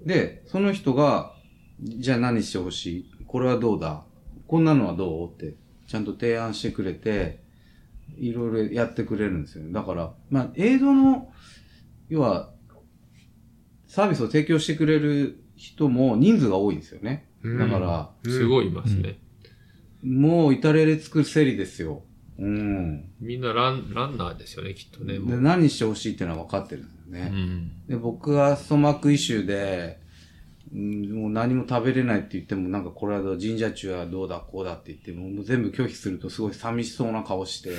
[0.05, 1.33] で、その人が、
[1.81, 2.85] じゃあ何してほし
[3.21, 3.25] い？
[3.25, 4.05] これはどうだ？
[4.47, 5.29] こんなのはどう？
[5.31, 5.55] って、
[5.87, 7.41] ちゃんと提案してくれて、
[8.17, 9.71] いろいろやってくれるんですよね。
[9.71, 11.31] だから、まあ、エイドの、
[12.09, 12.51] 要は、
[13.87, 17.29] サービスを提供してくれる人も人数が多いんですよね。
[17.43, 17.57] うん。
[17.57, 19.19] だから、すごいいますね。
[20.03, 22.03] もう至れり尽くせりですよ。
[22.37, 23.11] うん。
[23.19, 25.19] みんなラン、ランナーですよね、きっとね。
[25.19, 27.21] もで、う何してほしいっていうのは分かってるんですようね。
[27.29, 27.87] ん。
[27.87, 30.01] で、僕はストマックイシューで、
[30.73, 37.71] うん、もう何も食べれないって言っても、なんかこれは神社中はどうだ、こうだって言っても、もう全部拒否するとすごい寂しそうな顔して、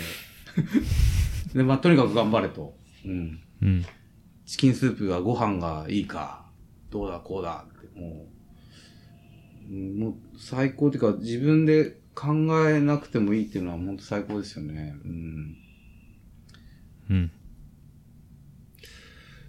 [1.54, 2.76] で、まあ、とにかく頑張れと。
[3.04, 3.40] うん。
[3.62, 3.84] うん。
[4.46, 6.46] チキンスープはご飯がいいか、
[6.90, 8.28] どうだ、こうだって、も
[9.70, 12.28] う、うんもう最高っていうか、自分で考
[12.68, 14.96] えなくてもいいっていうのは本当最高ですよね。
[15.04, 15.56] うん。
[17.10, 17.30] うん。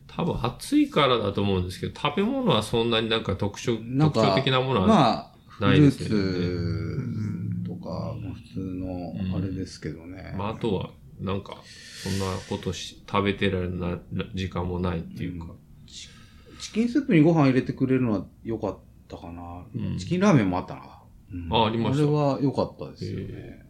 [0.08, 10.34] 多分暑いからだと思うんですけど、食べ物はそんなになんか特徴、特徴的なものは、まあ、フルーないですよねツとか、普通のあれですけどね。
[10.38, 10.90] まあ、あとは、
[11.20, 11.58] なんか、
[12.04, 15.54] そんなことし、食べてられるな、な時間もないっていうか。
[16.60, 18.78] チキンスープにご飯入れてくれるのは良かっ
[19.10, 19.66] たかな。
[19.76, 20.82] うんチキンラーメンもあったな。
[21.48, 21.54] うん。
[21.54, 22.04] あありました。
[22.04, 23.66] あれは良かったですよね。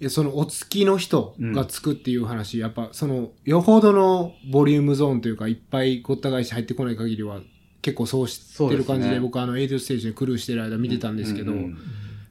[0.00, 7.40] いや、そのお付きの人がつくっていう話、やっぱその、よほどのボリュームゾーンというか、いっぱいごった返し入ってこない限りは、
[7.82, 9.20] 結構そうしてる感じで、ですね。
[9.20, 11.78] 僕あの、エイドステージでクルーしてる間見てたんですけど、うん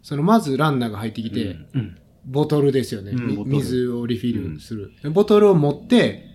[0.03, 3.13] その、まずランナーが入ってきて、うんボトルですよね。
[3.13, 4.91] みうん水をリフィルする。
[5.01, 6.27] でボトルを持って、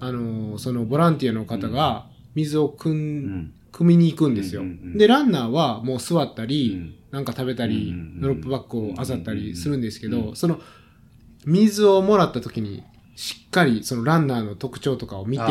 [0.00, 4.62] あのーそのボランティアの方が水をくん、うん汲みに行くんですよ。
[4.62, 4.98] うんうんうん。
[4.98, 6.94] で、ランナーはもう座ったり、うん。
[7.10, 10.60] なんか食べたり、うんうんうんドロップバッグを漁ったりするんですけど、うんうんその、
[11.44, 12.84] 水をもらった時に、
[13.16, 15.44] しっかりそのランナーの特徴とかを見て、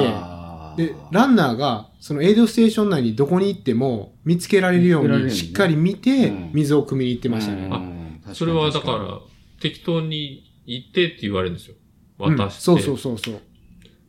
[0.77, 8.21] で、ランナーが、そのエイドステーション内にどこに行っても見つけられるように、しっかり見てうん、水を汲みに行ってましたね。
[8.33, 9.19] それはだから、
[9.61, 11.75] 適当に行ってって言われるんですよ。
[11.75, 11.83] うん
[12.37, 12.61] 渡して。
[12.61, 13.41] そうそうそうそう。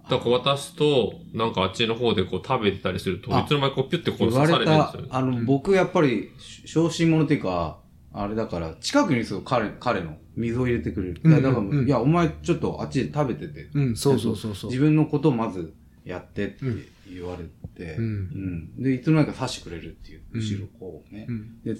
[0.08, 5.08] だから渡すと、なんかあっちの方でこう食べてたりすると、あいつの間にかこうピュってこう刺されてるんですたよね、。
[5.10, 6.30] あの、僕やっぱり、
[6.66, 7.78] 小心者っていうか、
[8.12, 11.20] あれだから、近くにそう、彼、彼の水を入れてくれる。
[11.22, 13.70] だから、うんうんいや、お前ちょっとあっちで食べてて。
[13.74, 14.70] うん、そうそうそうそう。
[14.70, 15.74] 自分のことをまず
[16.04, 17.44] やってってうん言われ
[17.84, 21.26] て、うんうんで、いつの間にか刺してくれるっていう、うん後ろこうね。
[21.28, 21.74] うんで、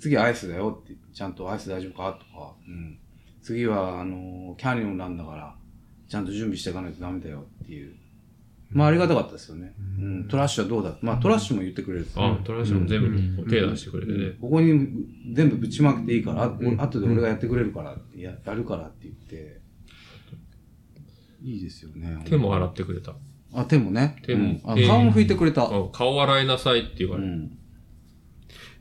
[0.00, 2.98] 次アイスだよって、ちゃんとアイス大丈夫かとか、うん。
[3.42, 5.57] 次は、あの、キャニオンなんだから、
[6.08, 7.94] ちゃんと準備していかないとダメだよっていう。
[8.70, 9.74] まあ、ありがたかったですよね。
[9.98, 10.28] うん。
[10.28, 12.06] トラッシュはどうだまあ、トラッシュも言ってくれる。
[12.16, 14.36] あ、トラッシュも全うん部手出してくれてね。
[14.40, 14.88] ここに
[15.32, 19.60] 全部ぶちまけていいから、あん後で俺がやってくれるからって、ややるからって言って、
[21.42, 22.18] いいですよね。
[22.24, 23.14] 手も洗ってくれた。
[23.54, 24.16] あ、手もね。
[24.24, 25.64] 手もうんあ手顔も拭いてくれた。
[25.64, 27.28] うん顔洗いなさいって言われる。
[27.32, 27.58] うん。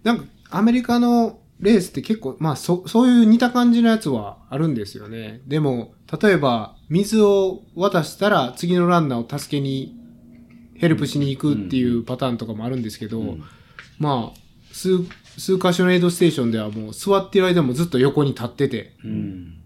[0.04, 5.42] なんか、アメリカのレースって結構、まあ、そ、そういう似た感じのやつはあるんですよね。
[5.48, 9.96] でも、例えば、水を渡したら次のランナーを助けに、
[10.76, 13.44] ヘルプしに行くっていうパターンとかもあるんですけど、うん
[13.98, 14.40] まあ、
[14.72, 15.00] 数、
[15.38, 19.58] 数箇所のエイドステーションではもう座ってる間もずっと横に立ってて、うん。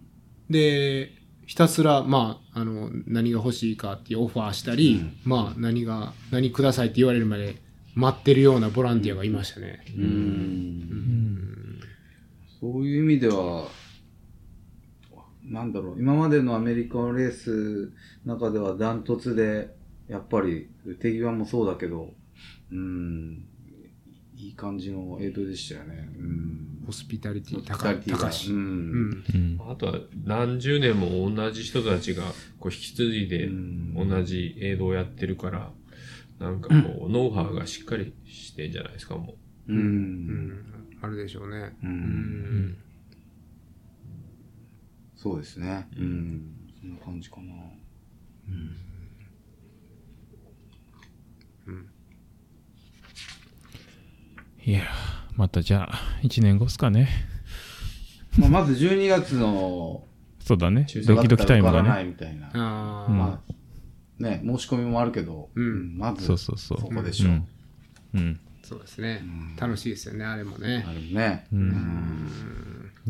[0.50, 1.12] で、
[1.46, 7.58] ひたすら、まあ、あの、何が欲しいかっていうオファーしたり、うんまあ、何が、何くださいって言われるまで
[7.94, 9.84] 待ってるようなボランティアがいましたね。
[9.98, 11.61] うん。
[12.62, 13.68] うんそういう意味では、
[15.44, 17.92] なんだろう、今までのアメリカのレース
[18.24, 19.76] の中ではダントツで、
[20.08, 22.14] やっぱり、手際もそうだけど、
[22.72, 23.46] うん、
[24.36, 26.10] いい感じのエイドでしたよね。
[26.18, 26.84] うん。
[26.86, 28.52] ホスピタリティ高い、高い高いし。
[28.52, 28.54] う。
[28.54, 29.24] うんん。
[29.34, 32.24] うんあとは何十年も同じ人たちが
[32.60, 35.72] こう引き継いでうん同じ映像をやってるから、
[36.40, 39.36] なんかこう、ノウハウがしっかりしてんじゃないですか、も
[39.68, 39.74] う。
[39.74, 40.66] うんん。
[41.02, 41.76] あるでしょうね。
[41.84, 41.88] う。
[41.88, 42.78] うんん。
[45.16, 45.88] そうですね。
[45.98, 46.56] うん。
[46.80, 47.54] そんな感じかな。
[54.64, 54.84] いやー
[55.38, 57.10] またじゃあ1年後っすかね
[58.38, 60.06] まあ、まず12月の、
[60.40, 62.48] そうだねドキドキタイムがねみたいな。
[62.48, 67.30] ああ、うんまあ、ね、申し込みもあるけど、うんまず、そうそうそうそこでしょ。
[67.30, 67.48] うん
[68.14, 69.56] うんそうですねん。
[69.56, 70.94] 楽しいですよね、あれもねあ。
[70.94, 71.48] るね。
[71.52, 71.64] うんう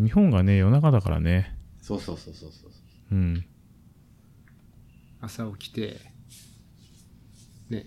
[0.02, 2.72] ん日本がね夜中だからねそうそうそうそうそう。
[3.12, 3.46] うん
[5.20, 6.00] 朝起きて、
[7.70, 7.86] ね、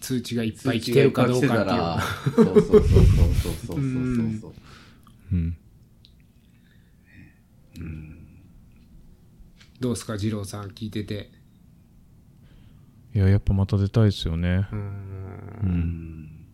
[0.00, 2.44] 通知がいっぱい来てるかどうかっていう。
[2.44, 4.52] そうそうそうそうそうそうそううんそう。
[5.32, 5.56] うん
[9.78, 11.30] どうですか、二郎さん聞いてて。
[13.14, 16.45] いややっぱまた出たいですよねうん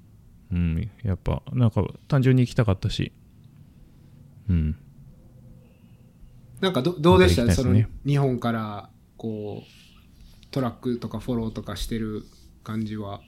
[0.53, 0.91] うん。
[1.03, 3.13] やっぱなんか単純に行きたかったし。
[4.49, 4.77] うん。
[6.61, 12.23] なんかど、どうでした、その日本から、こう、トラックとかフォローとかしてる
[12.63, 13.21] 感じは。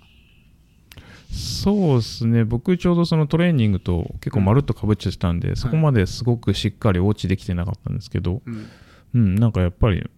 [1.33, 2.45] そうですね。
[2.45, 8.67] 僕ちょうどそのトレーニングと結構まるっとかぶっちゃってたんで、そこまですごくしっかり落ちできてなかったんですけど、うん。
[9.15, 10.09] うん、なんかやっぱり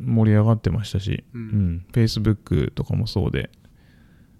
[0.00, 1.44] 盛り上がってましたし、ううん
[1.76, 3.50] ん、Facebook とかもそうで、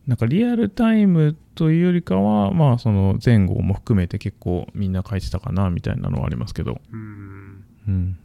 [0.07, 7.65] なんかリアルタイムというよりかは、まあその前後も含めて結構みんな書いてたかなみたいなのはありますけど、うん。
[7.89, 8.19] うん。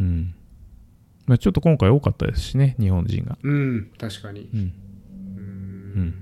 [0.00, 0.34] うん。
[1.26, 3.36] まあちょっと今回多かったですしね、日本人が。
[3.42, 4.48] うん、確かに。
[4.52, 4.60] うん。
[4.60, 4.66] うん
[5.96, 6.14] うん。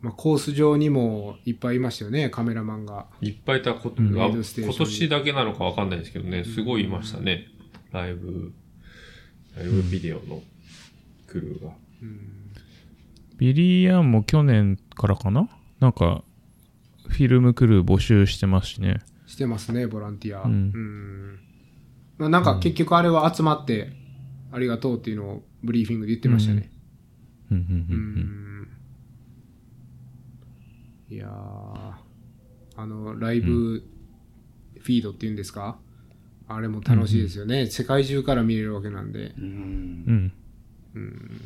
[0.00, 3.06] まあ、コース上にもいっぱいいましたよね、カメラマンが。
[3.20, 3.24] う。
[3.24, 7.48] いっぱいいたこと、うん今年だけなのかわかんないですけどね、すごいいましたね。
[7.90, 8.52] ライブ、
[9.56, 10.42] ライブビデオの
[11.26, 11.72] クルーが。
[13.38, 15.48] ビリー・アンも去年からかな？
[15.80, 16.22] なんか、
[17.06, 19.00] フィルムクルー募集してますしね。
[19.26, 20.42] してますね、ボランティア。
[20.42, 21.38] うんん
[22.18, 23.92] まあ、なんか結局あれは集まって、
[24.50, 26.70] ありがとうっていうのをブリーフィングで言ってましたね。
[27.50, 27.74] うんうんううんう
[31.12, 31.14] んん。
[31.14, 31.30] いやー、
[32.76, 33.84] あの、ライブ
[34.80, 35.78] フィードっていうんですか？
[36.48, 37.66] あれも楽しいですよね。
[37.66, 39.34] 世界中から見れるわけなんで。
[39.38, 40.32] うん
[40.94, 40.98] う。
[40.98, 41.40] ん。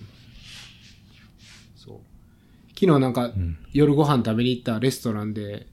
[1.85, 1.99] そう。
[2.79, 5.67] 昨日なんか、ん夜ご飯食べに行ったレストランで、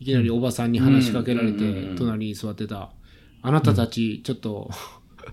[0.00, 2.92] いきなりおばさんに話しかけられて、ん隣に座ってた。
[3.42, 4.70] あなたたち、ちょっと、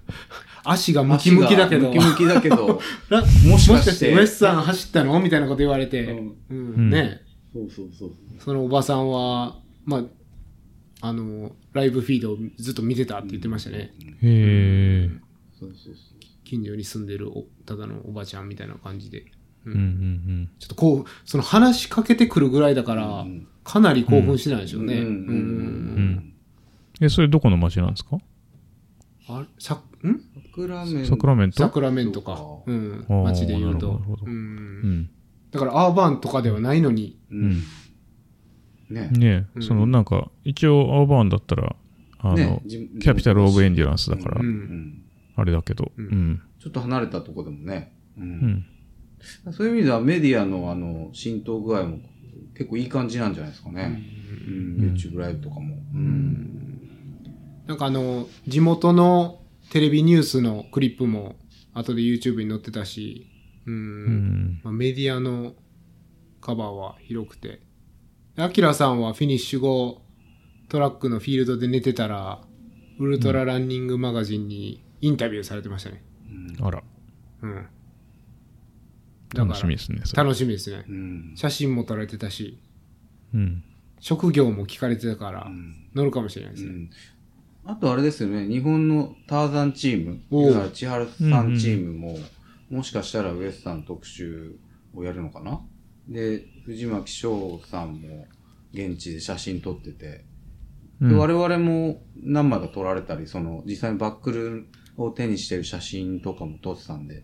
[0.63, 5.19] 足がムキムキだけど、ムキムキだけど、なもしかしてウエスさん走ったの？
[5.21, 6.03] みたいなこと言われて、
[6.49, 7.21] うんうんね。
[7.53, 8.11] そうそうそう。
[8.39, 13.78] そのおばさんは、まあ、あの、ライブフィードをずっと見てたって言ってましたね。
[13.78, 15.09] へえ。
[15.59, 16.19] そうそうそう。
[16.43, 19.26] 近所に住んでるおただのおばちゃんみたいな感じで。
[19.72, 24.93] うんうんちょっとこう、その話しかけてくるぐらいだから、うんかなり興奮してないでしょうね。
[24.99, 25.16] うんうんうん。
[25.16, 25.39] う
[26.01, 26.34] ん。
[27.01, 28.20] え、それどこの町なんですか？
[29.28, 30.22] あれさ、ん？
[30.45, 31.63] サクラメンサクラメント？
[31.63, 32.36] サクラメントか。
[32.38, 33.05] そうん。
[33.24, 34.24] 街で言うとう。
[34.24, 34.34] うん
[35.01, 35.09] ん。
[35.49, 37.63] だからアーバンとかではないのに、うん。
[38.91, 39.09] ね。
[39.09, 41.76] ねえ、うんそのなんか、一応アーバーンだったら、
[42.20, 44.43] あの、キャピタル・オブ・エンデュランスだからう、。
[44.43, 45.01] うんん。
[45.36, 46.41] あれだけど、ううんん。
[46.59, 47.95] ちょっと離れたとこでもね。
[48.16, 48.22] う。
[48.22, 48.66] うんん。
[49.51, 51.99] そういう意味ではメディアのあの、浸透具合も
[52.55, 54.01] 結構いい感じなんじゃないですかね。
[54.47, 54.93] うん。
[54.95, 55.78] YouTube ライブとかも。
[55.93, 56.89] うん。
[57.67, 61.36] なんかあの、地元のテレビニュースのクリップも
[61.73, 63.28] 後で YouTube に載ってたし、
[63.65, 63.73] うん。
[63.73, 64.61] うん。
[64.63, 65.53] まあ、メディアの
[66.41, 67.61] カバーは広くて。
[68.38, 70.01] アキラさんはフィニッシュ後、
[70.69, 72.41] トラックのフィールドで寝てたら、
[72.99, 76.03] ウルトラランニングマガジンにインタビューされてましたね。
[76.61, 76.84] あら、
[77.41, 77.67] うん。
[79.36, 80.02] 楽しみですね。
[80.16, 80.92] 楽しみですねう。
[80.92, 81.34] ん。
[81.36, 82.60] 写真も撮られてたし、
[83.34, 83.64] うん。
[84.00, 86.70] 職業も聞かれてたからう、ん乗るかもしれないですね。
[86.70, 86.90] うん
[87.68, 90.22] あとあれですよね、日本のターザンチーム、
[90.72, 92.20] 千春さんチームも、
[92.70, 94.56] もしかしたらウエスタン特集
[94.94, 95.62] をやるのかな？
[96.08, 98.28] で、藤巻翔さんも
[98.72, 100.26] 現地で写真撮ってて、
[101.02, 107.24] うんで我々も何枚か撮られたり、その実際にバックルを手にしてる写真とかも撮ってたんで、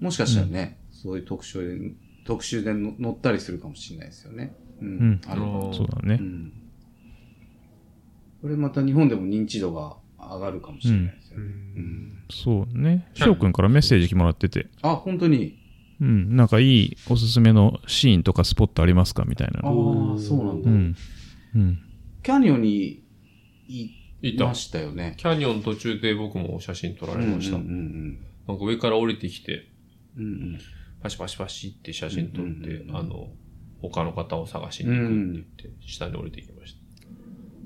[0.00, 1.90] もしかしたらね、そういう特集で、
[2.24, 4.54] 特集での載ったりするかもしれないですよね。
[4.80, 4.88] うん。
[4.88, 6.18] うんあるかもそうだね。
[6.20, 6.52] うん。
[8.42, 11.44] これまた日本でも認知度が上がるかもしれないですよね。
[11.44, 12.24] うん。
[12.30, 13.08] そうね。
[13.14, 15.58] 翔くんからメッセージもらってて、あ、本当に。
[16.00, 16.36] うん。
[16.36, 20.70] なんかいいおすすめのシーンとかスポットありますかみたいなああの。、そうなんだ。
[20.70, 20.96] うん。
[21.54, 21.78] うん。
[22.22, 23.04] キャニオンに
[23.68, 23.90] い
[24.22, 25.14] いたましたよね。
[25.16, 27.56] キャニオン途中で僕も写真撮られました。
[27.56, 28.18] うんうん
[28.48, 29.68] なんか上から降りてきて、
[30.16, 30.58] うんうん。
[30.98, 33.28] うんパシパシパシって写真撮って、うんうんうんあの、
[33.80, 36.80] 他の方を探しに行くって言って、下に降りてきました。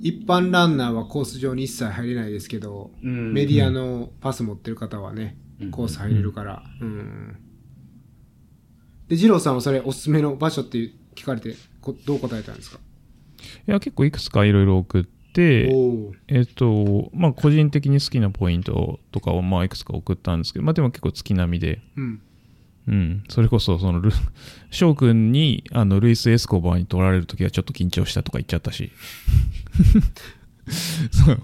[0.00, 3.32] 一般ランナーはコース上に一切入れないですけど、うん。
[3.32, 6.62] メディアのパス持ってる方はね、うんコース入れるから。
[6.80, 7.36] うん。
[9.08, 12.80] で、二郎さんはそれおすすめの場所って聞かれて、こどう答えたんですか？
[13.66, 15.70] いや、結構いくつかいろいろ送って。
[16.28, 22.22] えっと、まあ、個人的に好きなポイントとかを、まあ、いくつか送ったんですけど、まあ、でも結構月並みで、うん。
[22.88, 23.24] うん。
[23.28, 24.10] それこそ、そのル、
[24.70, 28.90] 翔くんに、あの、ルイス・エスコバーに取られるときはちょっと緊張したとか言っちゃったし。
[31.10, 31.42] そう。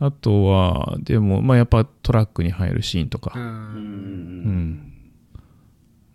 [0.00, 3.48] あとは、でも、まあ、やっぱトラックに入るシーンとうか、うんうん。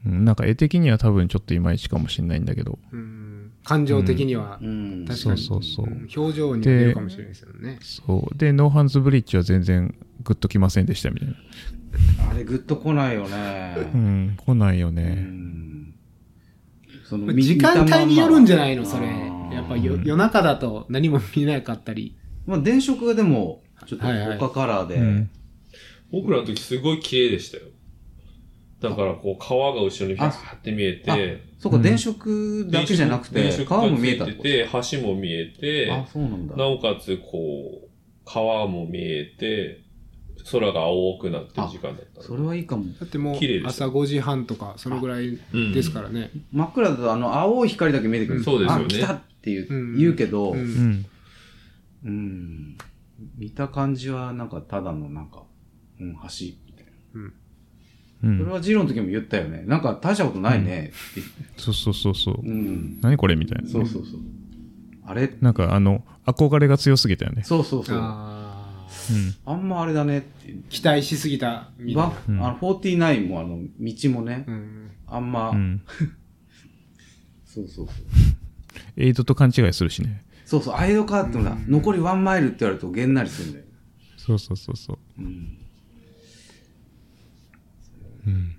[0.06, 3.52] うんなんか絵的には多分ちょっといまいちかもしれないんだけど、うん。
[3.64, 5.06] 感情的にはう、ん。
[5.08, 5.42] 確かに。
[5.42, 7.78] そうそうそううん表情には出るかもしれないですよね。
[7.82, 8.38] そう。
[8.38, 11.36] で、ノーハンズブリッジは全然グッときませんでしたみたいな。
[12.32, 13.76] あれグッと来ないようね。
[13.96, 15.04] ん、来ないようね。
[15.14, 15.94] ん。
[17.06, 19.08] そのまあ時間帯によるんじゃないの見それ。
[19.52, 22.18] やっぱよ夜中だと何も見えなかったり。
[22.46, 25.30] まあ、電飾がでも、ちょっと他カラーで、うん
[26.12, 27.64] 僕らの時すごい綺麗でしたよ。
[28.80, 32.14] だから、こう、川が後ろにファーって見えあて、そうか、うん電飾
[32.70, 36.56] だけじゃなくて、川も見えがたてて、橋も見えて、あ、そうなんだ。
[36.56, 37.90] なおかつ、こう、
[38.26, 39.83] 川も見えて、
[40.52, 42.86] 空が青くなってる時間だったのそれはいいかも。
[43.00, 45.38] だってもう綺麗です朝5時半とか、そのぐらい
[45.74, 46.32] ですからね。
[46.52, 48.40] 真っ暗だとあの青い光だけ見えてくる。
[48.40, 51.06] うんそうですよねあ、来たっていう、うん言うけど、ううんん、
[52.06, 52.78] うん。
[53.38, 55.44] 見た感じはなんかただのなんか、
[56.00, 56.20] うん、橋
[56.68, 56.86] みたい
[57.16, 57.22] な。
[58.24, 58.38] うん。
[58.40, 59.64] それはジローの時も言ったよね。
[59.66, 61.62] なんか大したことないねって。
[61.62, 62.42] そうそうそうそう。
[62.42, 63.00] うん。
[63.02, 63.70] 何これみたいな。
[63.70, 64.20] そうそうそう。
[65.06, 65.30] あれ？
[65.42, 67.44] なんかあの、憧れが強すぎたよね。
[67.44, 67.98] そうそうそう。
[69.46, 69.62] あん。
[69.62, 70.48] んまあれだねって。
[70.48, 72.22] ー期待しすぎたみたいバな。
[72.28, 75.82] うんあの、49もあの、道もね、うんあんま、うん。
[77.46, 77.96] そうそうそう。
[78.98, 80.24] エイドと勘違いするしね。
[80.46, 83.66] そうそう、アイドカーってのが、残りワンマイルって言われるとげんなりするんだよ。
[84.18, 85.22] そうそうそうそう。
[85.22, 85.58] うん。
[88.28, 88.56] うん。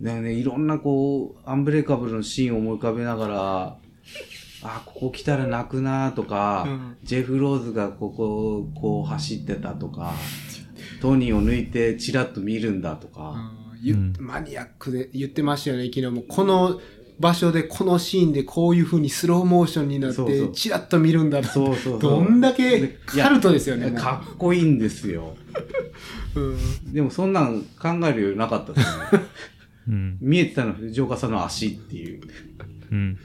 [0.00, 3.78] でもね、いろんなこう、アンブレイカブルのシーンを思い浮かべながら、
[4.66, 10.12] あ、ここ来たら泣くなとか、うんジェフ・ローズがここをこう走ってたとか、
[11.00, 13.52] トニーを抜いてチラッと見るんだとか、
[13.84, 16.22] うんマニアックで言ってましたよね、昨日も。
[16.22, 16.80] この
[17.18, 21.48] 場所で、このシーンでこういう風にスローモーションになって、チラッと見るんだと。
[21.48, 22.00] そうそうそう。
[22.00, 23.90] どんだけカルトですよね。
[23.92, 25.36] かっこいいんですよ。
[26.34, 29.22] うんでもそんなん考える余裕なかったですね。
[29.88, 30.18] うん。
[30.20, 32.20] 見えてたのは藤岡さんの足っていう。
[32.90, 33.18] うん。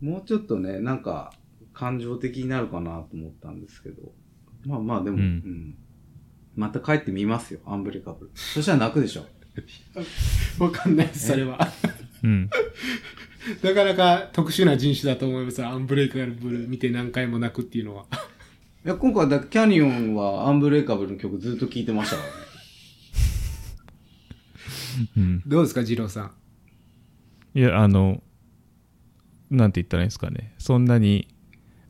[0.00, 1.32] もうちょっとね、なんか、
[1.72, 4.12] 感情的になるかなと思ったんですけど。
[4.66, 5.74] まあまあでも、ううんん。
[6.56, 8.30] また帰ってみますよ、アンブレカブル。
[8.34, 9.26] そしたら泣くでしょ。
[10.62, 11.58] わかんないです、それは。
[12.22, 12.50] うん。
[13.62, 15.64] なかなか特殊な人種だと思います。
[15.64, 18.06] アンブレイカブル見て何回も泣くっていうのは。
[18.84, 22.34] いや、今回だ、キャニオンはアンブレイカブルの曲ずっと聴いてましたからね。
[25.16, 25.42] うん。
[25.46, 27.58] どうですか、二郎さん。
[27.58, 28.22] いや、あの、
[29.50, 30.54] なんて言ったらいいんですかね。
[30.58, 31.28] そんなに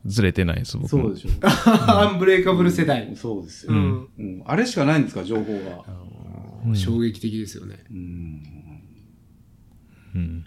[0.05, 1.03] ずれてないです、僕も。
[1.03, 1.29] そうでしょ。
[1.69, 3.11] アンブレイカブル世代。
[3.15, 4.07] そうですよ、うん。
[4.17, 4.43] うん。
[4.45, 5.85] あれしかないんですか、情報が。
[5.87, 7.79] うん衝撃的ですよね。
[7.89, 8.43] うん。
[10.13, 10.45] うん。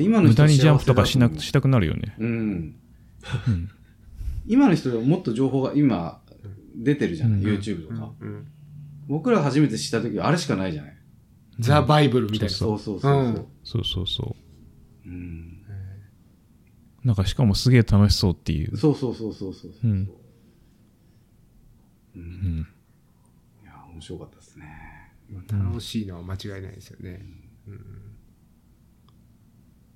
[0.00, 2.14] 今の人無駄にジャンプとかしな幸せだ思うしたくなるよね。
[2.18, 2.76] うん。
[4.46, 6.22] 今の人はもっと情報が今
[6.76, 8.12] 出てるじゃない、うん YouTube とか。
[8.20, 8.46] うん。
[9.08, 10.96] 僕ら初めて知った時はあれしかないじゃない
[11.58, 12.54] ザ・バイブルみたいな。
[12.54, 13.46] そうそうそうそう。
[13.64, 14.36] そうそうそ
[15.06, 15.51] うん。
[17.04, 17.06] う。
[17.06, 18.76] なんかしかもすげえ楽しそうっていう。
[18.76, 19.72] そうそうそうそうそう。
[19.84, 20.10] うん
[22.14, 22.66] うんうん。
[23.62, 24.66] いや、面白かったですね。
[25.50, 27.24] 楽しいのは間違いないですよね。
[27.66, 27.76] うん。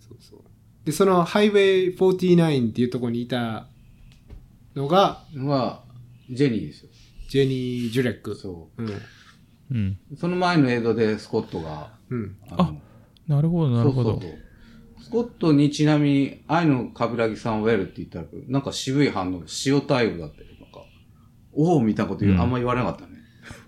[0.01, 0.41] そうそう。
[0.85, 3.67] で、そのハイウェイ49っていうところにいた
[4.75, 5.85] のが、は、
[6.31, 6.91] ジェニーですよ。
[7.29, 8.35] ジェニー・ジュレック。
[8.35, 9.03] そうん。
[9.73, 9.99] うん。
[10.13, 10.17] う。
[10.17, 12.37] その前の映像でスコットが、うん。
[12.51, 12.81] の
[13.27, 14.21] なるほど、なるほどそう。
[14.23, 14.46] そうそう
[15.07, 20.47] スコットにちなみに、愛の冠城さんウェルって言ったら、なんか渋い反応、塩対応だったよ。
[20.61, 20.81] なんか、
[21.53, 23.11] おおみたいなこと言う、うんあんま言われなかったね。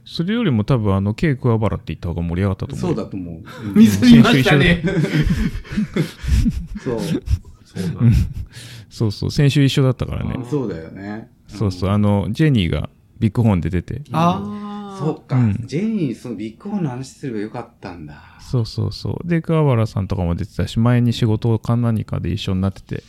[0.05, 2.79] それよりも多分あの、ケイクアバラって言った方が盛り上がったと思う。
[2.89, 3.35] そうだと思う。
[3.69, 4.83] うん水見ましたね。
[6.83, 6.99] そう。
[6.99, 7.21] そうだ
[8.91, 10.45] そうそう、先週一緒だったからね。
[10.51, 11.31] そうだよね。
[11.47, 14.03] そうそう、あの、ジェニーがビッグホーンで出て。
[14.11, 14.68] ああ。
[14.99, 18.23] そっか、うんジェニー、そのビッグホーンの話すればよかったんだ。
[18.41, 19.29] そうそうそう。
[19.29, 23.03] で、桑原さんとかも出てたし、前に仕事か何かで一緒になってて、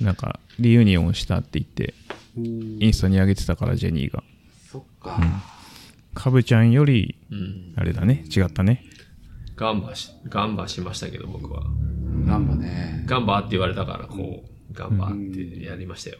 [0.00, 1.94] なんか、リユニオンしたって言って、
[2.36, 4.22] インスタに上げてたから、ジェニーが。
[4.70, 5.20] そっか。
[6.14, 7.74] カブちゃんより、うん。
[7.76, 8.84] あれだね、違ったね。
[9.56, 11.62] ガンバし、ガンバしましたけど、僕は。
[12.26, 13.04] ガンバね。
[13.06, 16.18] ガンバって言われたから、こう、ガンバってやりましたよ。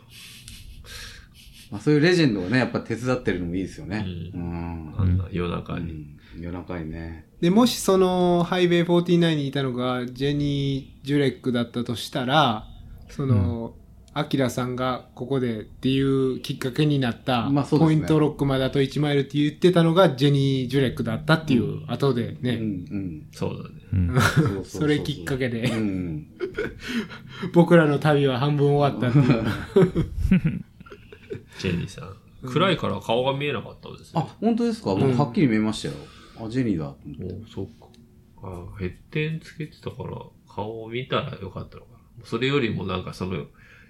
[1.73, 4.07] まあ、そういうレジェンドがね、やっぱ手伝ってるのもいいですよね。
[4.35, 4.95] ううん。
[4.97, 5.91] あんな夜中に。
[5.91, 7.27] うん夜中にね。
[7.41, 12.67] で、もしそのハイウェイ49にいたのがジェニー・ジュレックだったとしたら、
[13.11, 13.75] その、
[14.15, 22.65] アキラさんがここでっていうきっかけになった、まあそうですねポイントロックまであと1マイルって言ってたのがジェニー・ジュレックだったっていう、後でね、うんう
[22.97, 23.27] ん。
[23.33, 24.19] そうだね。
[24.57, 24.65] うん。
[24.65, 26.27] それきっかけでうん。
[27.55, 30.65] 僕らの旅は半分終わったっていう。
[31.59, 32.17] ジェニーさん。
[32.49, 34.95] 暗いから顔が見えなかったんですあよ。、本当ですか？
[34.95, 35.95] 僕はっきり見えましたよ。
[36.45, 37.45] あ、ジェニーだと思って。
[37.47, 37.87] おそっか。
[38.43, 40.17] あ、ヘッテンつけてたから、
[40.53, 42.27] 顔を見たらよかったのかな。
[42.27, 43.47] それよりもなんかその、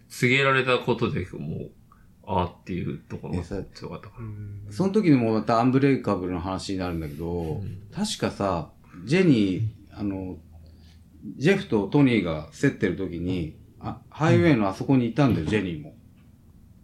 [0.09, 1.71] 告げられたことでもう、
[2.25, 4.73] あーっていうところが強かったから。
[4.73, 7.63] その時にもまたアンブレイカブルの話になるんだけど、
[7.95, 8.71] 確かさ、
[9.07, 10.37] ジェニー、あの、
[11.39, 15.95] ジェフとトニーが競ってる時に、あ、ハイウェイのあそこにいたんだよ、ジェニーも。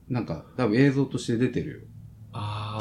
[0.09, 1.81] なんか、多分映像として出てるよ。
[2.33, 2.79] あ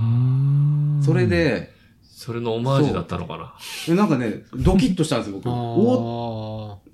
[0.00, 1.02] あ。
[1.02, 3.54] それで、それのオマージュだったのかな。
[3.86, 5.48] でなんかね、ドキッとしたんですよ、僕。
[5.48, 6.90] おあ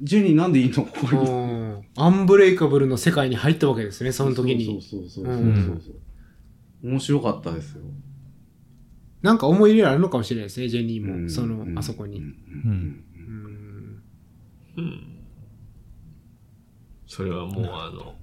[0.00, 0.84] ジェニーなんでいいの？
[0.84, 1.30] ここーに。
[1.30, 4.64] うんアンブレイカブルの世界に入ったわけですね、その時に。
[4.66, 6.88] そうそうそうそううんそうそう。
[6.88, 7.82] 面白かったですよ。
[9.20, 11.14] なんか思い入れあるのかもしれないですね、ジェニーも。
[11.14, 12.20] うんその、うんあそこに。
[12.20, 13.04] うん
[14.76, 15.02] うん。
[17.08, 18.14] それはもうあの、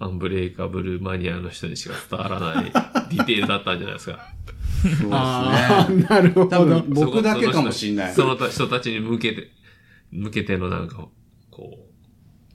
[0.00, 4.18] アンブレイカブルマニアの人にしか伝わらないディテールだったんじゃないですか。
[4.82, 5.08] そうですね。
[5.12, 7.04] ああ、 なるほ多分ど。
[7.06, 8.14] 僕だけかもしんない。
[8.14, 9.50] その人たちに向けて、
[10.10, 11.06] 向けてのなんか、
[11.50, 11.86] こ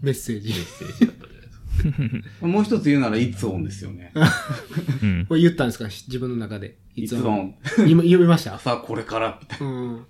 [0.02, 0.66] メッセーう、ジメッ。
[0.66, 2.48] セージだったんじゃないですか。
[2.48, 4.12] もう一つ言うなら、いつオンですよね。
[5.04, 5.26] うん。
[5.30, 5.86] これ言ったんですか？
[5.86, 6.78] 自分の中で。
[6.96, 7.56] いつオン。
[7.88, 8.58] 今、言いました？
[8.58, 9.98] さあ、これから、みたいうん。
[9.98, 10.06] な。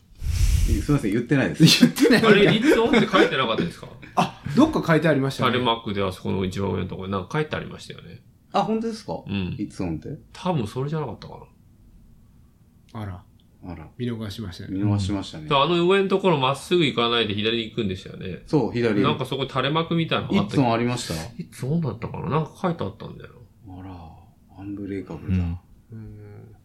[0.66, 1.82] すいません、言ってないです。
[1.82, 3.88] 言ってないあれ、いつオンって書いてなかったですか？
[4.16, 5.52] あ、どっか書いてありましたね。
[5.52, 8.22] タレマックであそこの一番上のところになんか書いてありましたよね。
[8.54, 9.22] あ、本当ですか？
[9.28, 10.18] うんいつオンって？
[10.32, 11.38] 多分それじゃなかったか
[12.94, 13.02] な。
[13.02, 13.24] あら、
[13.68, 14.78] あら、見逃しましたね。
[14.78, 15.56] 見逃しましたねで。
[15.56, 18.44] あの上のところまっすぐ行かないで左に行くんですよね。
[18.48, 19.02] そう、左。
[19.02, 21.14] なんかそこに垂れ幕みたいなのがあったいつオンありました？
[21.42, 22.30] いつオンだったかな？
[22.30, 23.32] なんか書いてあったんだよ。
[23.68, 25.44] あら、アンブレイカブルだ。
[25.44, 25.60] うん。
[25.92, 26.56] うん。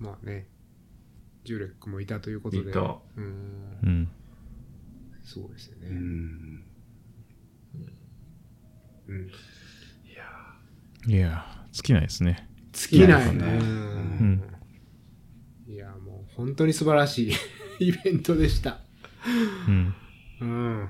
[0.00, 0.46] まあね、
[1.44, 2.70] ジュレックもいたということで。
[2.70, 2.80] いた
[3.16, 3.78] うん。
[3.82, 4.08] うん。
[5.28, 5.90] そうですようね。
[5.90, 6.64] ん。
[9.08, 9.30] うん。
[11.06, 12.48] いやー、尽きないですね。
[12.72, 13.64] 尽きないねう
[14.24, 14.42] ん
[15.66, 17.32] いや、もう本当に素晴らしい
[17.88, 18.80] イベントでした。
[19.68, 19.94] うん。
[20.40, 20.88] うん。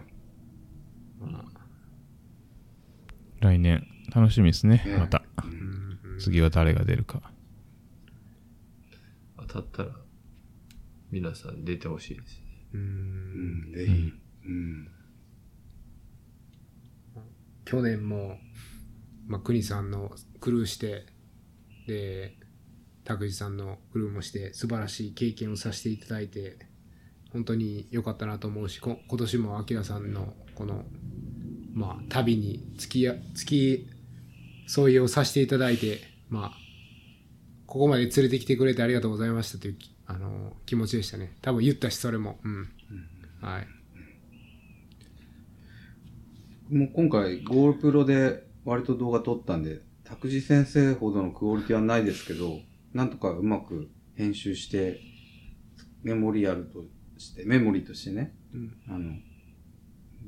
[3.40, 4.98] 来年、楽しみですねね。
[4.98, 5.24] また。
[5.42, 7.32] うん次は誰が出るか。
[9.50, 9.90] さったら、
[11.10, 12.46] 皆さん出てほしいですね。
[12.74, 12.76] う。
[12.76, 14.12] うんん、ぜひ。
[14.48, 14.88] うん。
[17.64, 18.38] 去年も、
[19.26, 20.10] まあ、国さんの
[20.40, 21.04] クルーして、
[21.86, 22.34] で、
[23.04, 26.58] 拓司さんのクルーもして、素晴らしい経験をさせていただいて、
[27.32, 30.84] 本当に良かったなと思うし、こ今年もアキラさんのこの、
[31.74, 33.90] まあ、旅に付きや、付き
[34.66, 36.00] 添いをさせていただいて、
[36.30, 36.68] まあ、
[37.66, 41.36] ここまで連れてきてくれてありがとうございましたというき、あの、気持ちでしたね。
[41.42, 42.38] 多分言ったし、それも。
[42.44, 42.68] うん。
[43.42, 43.77] はい。
[46.70, 52.60] もう今回 GoPro で割と動画撮ったんで、拓司先生ほどのクオリティはないですけど、
[52.92, 55.00] なんとかうまく編集して、
[56.02, 56.84] メモリアルと
[57.18, 59.14] して、メモリーとしてね、うんあの、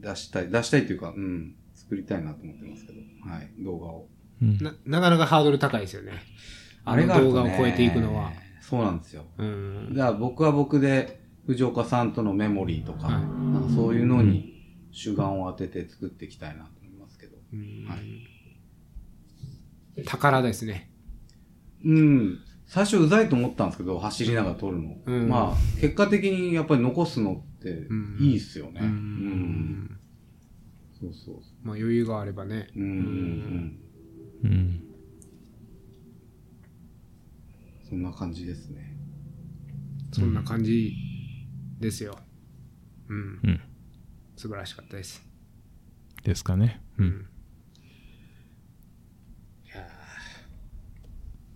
[0.01, 4.09] 出したい、出したいというか、うん、作りたいなと思ってますけど、はい、動画を。
[4.43, 6.13] うんな、なかなかハードル高いですよね。
[6.85, 8.33] あのがね動画を超えていくのは。。
[8.61, 9.25] そうなんですよ。
[9.37, 9.95] うん。
[9.95, 14.50] だから僕は僕で、藤岡さんとのメモリーとか、はいなんかそういうのに
[14.91, 17.37] 主眼を当てて作っていきたいなと思いますけど。
[17.53, 18.01] うんはい
[20.05, 20.91] 宝ですね。
[21.85, 22.39] うん。
[22.67, 24.97] 最初うざいと思ったんですけど、走りながら撮るの。
[25.05, 28.81] うんまあ、結果的にやっぱり残すのってうんいいっすよね。
[28.81, 30.01] ううんん。
[30.99, 32.69] そうそうそまあ余裕があればね。
[32.77, 33.79] うん。
[34.45, 34.85] うん。
[37.89, 38.97] そんな感じですね。
[40.13, 40.95] そんな感じ
[41.81, 42.17] ですよ。
[43.09, 43.41] うん。
[43.43, 43.61] うん。
[44.41, 45.23] 素晴らしかったです。
[46.25, 46.81] ですかね。
[46.99, 47.03] う。
[47.03, 47.11] うんん。
[49.67, 49.83] いや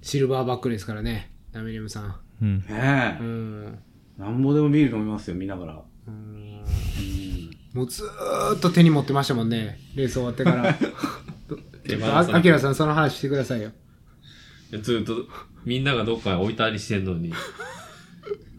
[0.02, 2.20] ーシルバーバックですからね、ダミリムさん。
[2.43, 2.59] うん。
[2.59, 3.24] ねえう。
[3.24, 3.78] ん。
[4.19, 5.82] なんぼでもビール飲みますよ、見ながら。
[6.09, 6.16] うんう
[6.59, 6.65] ん。
[7.73, 10.77] もうずーっと手に持ってましたもんね、レース終わってから。
[12.19, 13.73] あアキラさん、その話してくださいよ。
[14.82, 15.27] ずっと、
[15.65, 17.32] みんながどっかに置いたりしてんのに。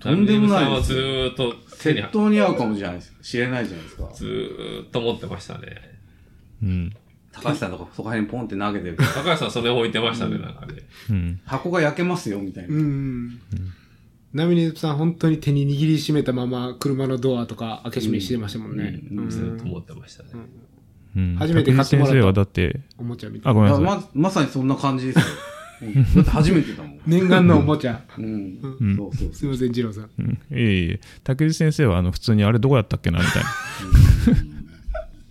[0.05, 3.13] とんでもないはずーっと手に窃、盗に合うかもしれないです。
[3.21, 4.09] 知れないじゃないですか。
[4.13, 5.75] ずーっと持ってましたね。
[6.63, 6.93] うん。
[7.31, 10.75] 高橋さんとかそこら辺にポンって投げてる高橋さんそれ置いてましたね、なんかね。
[11.09, 11.41] うん。
[11.45, 12.75] 箱が焼けますよ、みたいな。
[12.75, 13.39] うん。
[14.33, 19.01] ナミネさん、本当に手に握りしめたまま、車のドアとか開け閉めしてましたもんね。
[19.11, 20.29] うんうんずーっと持ってましたね。
[21.15, 21.35] うん。
[21.37, 23.61] 初めて買ってもらった先生はだって、おもちゃみたあ、いな。
[23.61, 24.09] ごめんなさい。
[24.13, 25.25] ままさにそんな感じですよ。
[25.81, 26.99] うんだって初めてだもん。
[27.05, 28.01] 念願のおもちゃ。
[28.17, 28.25] うん。
[28.79, 29.33] うんそうそう。
[29.33, 30.09] すいません、二郎さん。
[30.17, 30.29] うん。
[30.33, 30.99] いえいえ。
[31.23, 33.49] 竹内先生は、あの、普通にあれどこやったっけなみたいな。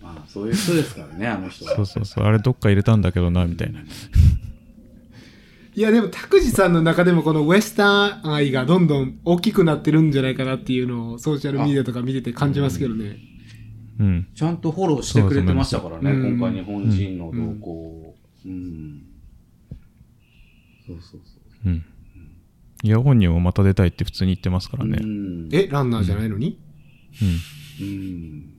[0.01, 1.75] まあ、そういう人ですからね、あの人は。
[1.75, 2.25] そうそうそう。
[2.25, 3.81] あれどっか入れたんだけどな、みたいな。
[5.77, 13.17] いや、でも、拓司さんの中でもこのウエスタン愛がどんどん大きくなってるんじゃないかなっていうのをソーシャルメディアとか見てて感じますけどね。
[13.99, 14.27] うん。
[14.33, 18.15] ちゃんとフォローしてくれてましたからね、うん今回日本人の動向を。
[18.45, 19.01] うん。
[20.85, 21.69] そうそうそう。
[21.69, 21.85] うん。
[22.83, 24.99] いや、本人もまた出たいって普通に言ってますからね。
[25.01, 25.49] うん。
[25.51, 26.59] え、ランナーじゃないのに？
[27.79, 27.87] うん。
[27.87, 28.53] うん。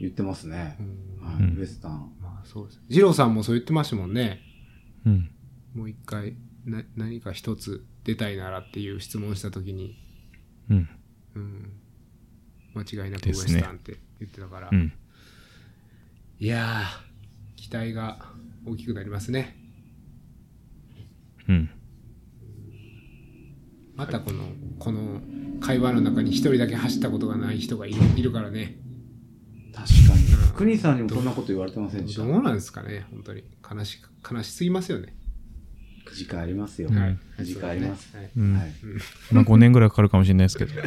[0.00, 0.76] 言ってますね。
[1.20, 2.12] はうんい、ウエスタン。
[2.20, 2.80] まあ、そうです。
[2.88, 4.40] 二郎さんもそう言ってましたもんね。
[5.06, 5.30] うん。
[5.74, 9.96] もう一回、な、何か一つ出たいならっていう質問したときに、
[10.68, 10.88] うん。
[11.34, 11.72] うん。
[12.74, 14.68] 間違いなくウエスタンって言ってたから。
[14.70, 14.92] うん。
[16.38, 18.18] いやー、期待が
[18.64, 19.56] 大きくなりますね。
[21.50, 21.70] うん。
[23.96, 24.44] またこの、
[24.78, 25.20] この
[25.60, 28.78] 会話の中に一人だけ走ったことがない人がいるいるからね。
[29.74, 30.52] 確かに。
[30.54, 32.22] 国さんにもそんなこと言われてませんでした。
[32.22, 33.44] どうなんですかね、本当に。
[33.70, 33.98] 悲し、
[34.30, 35.14] 悲しすぎますよね。
[36.14, 36.88] 時間ありますよ。
[36.88, 38.16] はい時間あります。
[38.16, 38.54] はいうん。
[38.54, 38.72] はい。
[39.32, 40.72] まあ5年ぐらいかかるかもしれないですけど。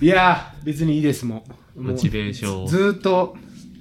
[0.00, 1.44] いやー、別にいいですも
[1.76, 1.82] ん。
[1.82, 3.36] モチベーションをずーっと、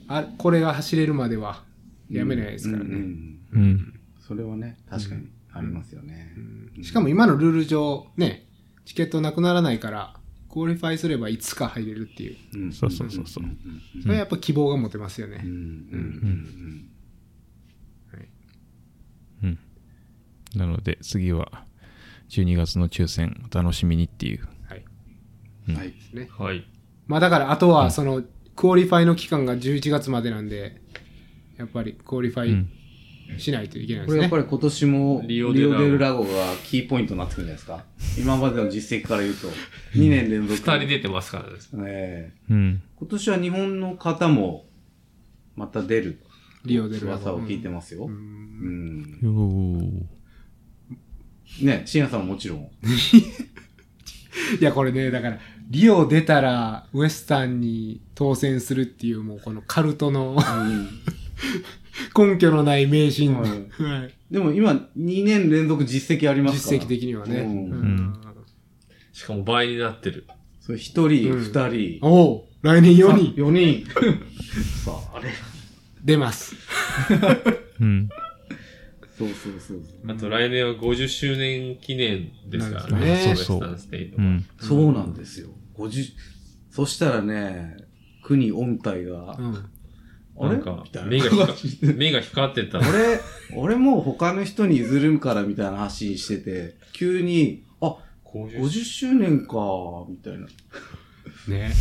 [0.07, 1.63] あ、これが走れるまでは
[2.09, 2.89] やめないですからね。
[2.89, 3.99] うんうんうん。
[4.19, 6.35] それはね、確かにありますよね。
[6.81, 8.47] しかも今のルール上、ね、
[8.85, 10.15] チケットなくならないから、
[10.49, 12.37] qualify すればいつか入れるっていう。
[12.55, 13.43] うんそうそうそうそう。
[14.01, 15.41] それはやっぱ希望が持てますよね。
[15.43, 16.89] うんうんうん
[19.43, 19.59] うん。
[20.55, 21.65] なので、次は、
[22.29, 24.47] 12月の抽選、お楽しみにっていう。
[24.67, 24.85] はい。
[25.69, 25.93] うんはい。
[26.13, 26.29] ね。
[26.37, 26.65] はい。
[27.07, 28.23] まあだから、あとは、その、
[28.55, 30.81] qualify の期間が11月までなんで、
[31.57, 32.78] やっぱりクオリファうんイ
[33.37, 34.13] しないといけないですね。
[34.13, 36.29] これやっぱり今年もリリオオデデルラゴが
[36.65, 38.21] キーポイントになってくるんじゃないですか？
[38.21, 39.47] 今までの実績から言うと、
[39.95, 40.53] 2年連続。
[40.55, 41.69] 二人出てますからです。
[41.85, 42.81] ええうん。
[42.97, 44.65] 今年は日本の方も
[45.55, 46.19] また出る
[46.65, 48.05] リオデルラゴ噂を聞いてますよ。
[48.05, 49.19] ううんん。
[49.21, 51.65] よー。
[51.65, 52.69] ね、深夜さんももちろん。
[54.59, 55.39] いや、これね、だから、
[55.69, 60.37] リオ出たら、ウエスタンに当選するっていう、もうこのカルトの
[62.17, 63.35] 根拠のない迷信。
[63.35, 63.49] はい
[63.83, 66.77] はいでも今2年連続実績ありますから。
[66.77, 67.39] 実績的にはね。
[67.39, 68.13] うんうん
[69.11, 70.27] しかも倍になってる。
[70.61, 73.85] それ一人、うん二人、おお来年4人4人。
[74.85, 75.29] さあ、あれ。
[76.03, 76.55] 出ます。
[77.81, 78.09] うん。
[79.17, 79.81] そうそうそう。
[80.07, 83.05] あと来年は50周年記念ですからね。
[83.05, 84.23] ねウエスタンステイトは。
[84.23, 84.45] うん。
[84.57, 85.49] そうなんですよ。
[85.75, 86.13] 50、
[86.69, 87.75] そしたらね、
[88.23, 89.69] 国音体が、うん。
[90.39, 90.55] あれ？
[90.55, 92.79] なんか目が光 目が光ってた。
[92.79, 93.19] 俺、
[93.55, 99.55] 俺もう他の人に譲るからみたいな発信してて、急に、あ、50 50周年か、
[100.07, 100.47] みたいな。
[101.47, 101.71] ね。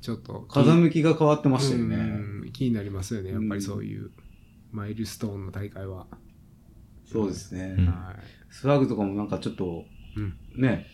[0.00, 0.46] ちょっと。
[0.48, 1.96] 風向きが変わってましたよね。
[1.96, 1.98] う
[2.46, 3.32] ん気になりますよね。
[3.32, 4.10] やっぱりそういう、
[4.72, 6.06] マイルストーンの大会は。
[7.04, 7.74] そうですね。
[7.78, 8.16] うんは
[8.50, 9.84] スワグとかもなんかちょっと、
[10.16, 10.86] うんね、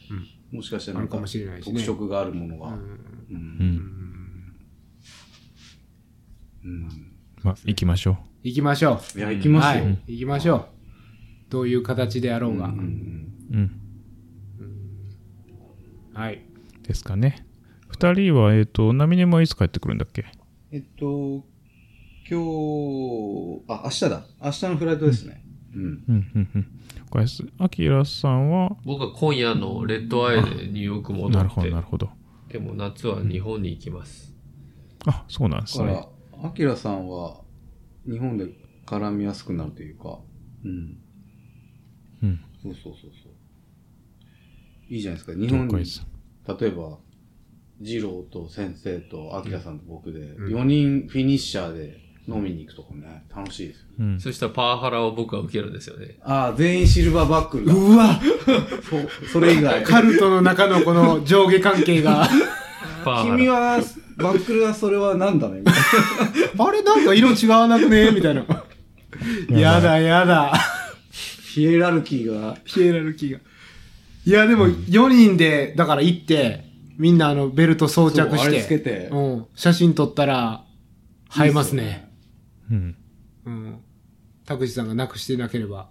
[0.51, 0.95] もしかしたい。
[0.95, 1.73] らなんかあるかもしれないしね。
[1.73, 2.71] 特色があるものが。
[2.71, 4.02] うん。
[6.65, 6.89] うん。
[7.43, 9.19] まあ、行きましょ行きましょう。
[9.19, 9.85] いや、行きますよ。
[9.85, 9.99] はい。
[10.07, 10.67] 行きましょう。
[11.51, 12.67] どういう形であろうが。
[12.67, 13.81] うん。
[16.15, 16.43] はい。
[16.83, 17.47] ですかね。
[17.89, 20.25] 二人は、えっ、と、ナミネはいつ帰ってくるんだっけ？
[20.71, 21.45] えっと、
[22.29, 24.25] 今日、あ、明日だ。
[24.43, 25.45] 明日のフライトですね。
[25.75, 25.83] うん。
[25.83, 26.67] うん、うん、うん。
[27.11, 27.45] おやす。
[27.59, 32.11] アキラさんは、僕は今夜のレッドアイでニューヨーク戻なるほど、ってなる、ほど。
[32.49, 34.35] でも夏は日本に行きます。
[35.07, 36.07] あ、そうなんですね。
[36.43, 37.41] アキラさんは、
[38.09, 38.47] 日本で
[38.87, 40.19] 絡みやすくなるというか、
[40.65, 40.99] うん。
[42.23, 42.41] うん。
[42.63, 43.33] そうそうそうそう。
[44.89, 45.39] いいじゃないですか。
[45.39, 45.85] 日了本に。
[46.61, 46.99] 例えば、
[47.81, 51.99] 二郎と先生とアキラさんと僕で、ん4人フィニッシャーで
[52.29, 53.87] 飲みに行くとかね、楽しいですよ。
[54.01, 54.21] うん。
[54.21, 56.19] そしたらパワハラを僕は受けるんですよね。
[56.23, 57.73] ああ、全員シルバーバックルだ。
[57.73, 58.21] うわ
[59.23, 59.83] そそれ以外。
[59.85, 62.29] カルトの中のこの上下関係が。
[63.05, 63.37] パワハラ。
[63.37, 63.81] 君は、
[64.17, 65.61] バックルはそれはなんだね？
[65.61, 65.75] みたい
[66.57, 68.11] なあれなんか色違わなくね？
[68.11, 68.45] みたいな。
[69.51, 70.53] やだやだ。
[71.55, 73.41] ヒエラルキーが、ヒエラルキーが。
[74.25, 76.65] いやでも4人で、だから行って、
[76.97, 78.63] みんなあのベルト装着そうあれして。
[78.63, 79.47] つけてうん。
[79.55, 80.65] 写真撮ったら、
[81.39, 82.11] 映えますね。
[82.71, 82.97] うん。
[83.45, 83.81] うん。
[84.47, 85.89] 田口さんがなくしてなければ。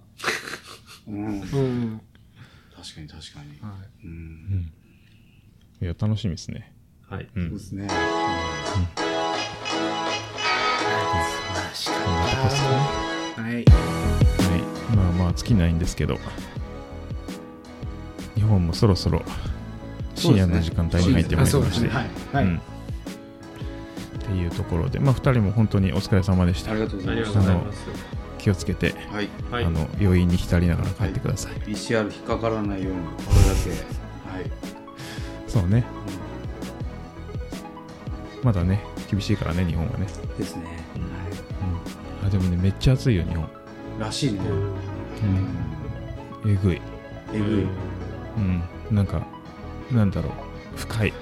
[1.08, 1.42] うん。
[1.42, 2.02] うん。
[2.76, 3.60] 確かに確かに。
[3.62, 4.72] はうん。
[5.82, 6.71] いや、楽しみですね。
[7.12, 7.28] はい。
[7.36, 7.50] うん。
[7.50, 7.88] そうですね。
[13.38, 13.42] い。
[13.42, 13.54] はい。
[13.54, 13.66] はい。
[14.96, 16.18] まあまあ、尽きないんですけど、
[18.36, 19.24] 日本もそろそろ
[20.16, 21.90] 深夜の時間帯に入ってまいりまして。
[21.90, 22.06] はい。
[22.06, 22.10] っ
[24.24, 26.80] ていうところで、まあ、2人も本当にお疲れ様でしたあり。
[26.80, 27.86] がとうございます。
[28.38, 29.28] 気をつけて、はい。
[29.52, 29.66] はい。
[29.66, 31.54] あの余韻に浸りながら帰ってください。
[31.70, 33.70] PCR 引っかからないように、これだけ。
[33.70, 34.50] はい。
[35.50, 35.84] そうね、
[38.44, 40.08] まだね、厳しいからね、日本はね。
[40.38, 40.64] ですね。
[42.22, 43.48] うん、あでもね、めっちゃ暑いよ、日本。
[44.00, 44.40] らしいね。
[46.46, 46.82] えぐい。
[47.34, 47.66] えぐい。
[48.38, 49.22] うん、なんか、
[49.92, 50.32] なんだろう、
[50.78, 51.14] 深い。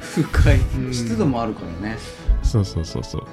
[0.00, 0.92] 深いうん。
[0.92, 1.96] 湿度もあるからね。
[2.42, 3.26] そうそうそうそう。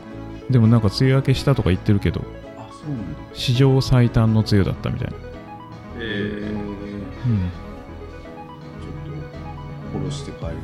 [0.52, 2.22] でもなんか梅雨明けしたとか言ってるけど、
[2.58, 3.20] あ、そうなんだ。
[3.34, 5.18] 史上最短の梅雨だったみたいな。
[6.00, 7.50] ええうん。
[8.80, 10.46] ちょっと、殺して帰ります。
[10.46, 10.56] はい。
[10.56, 10.61] ー、嫁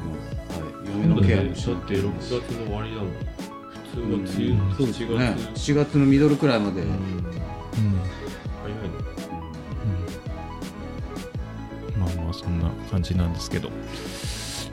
[1.08, 3.12] のケアだってもしない6月の終わりだもん。
[3.12, 4.76] 普通は梅雨、うん。
[4.76, 5.36] そうです7よね。
[5.54, 5.72] 月。
[5.72, 6.82] 7月のミドルくらいまで。
[6.82, 6.90] うん。
[6.90, 6.96] うん。
[6.96, 8.90] 早いね。
[11.96, 12.02] うん。
[12.02, 12.60] まあまあ、そん。
[12.60, 13.34] な感じなん。
[13.34, 13.70] ですけど。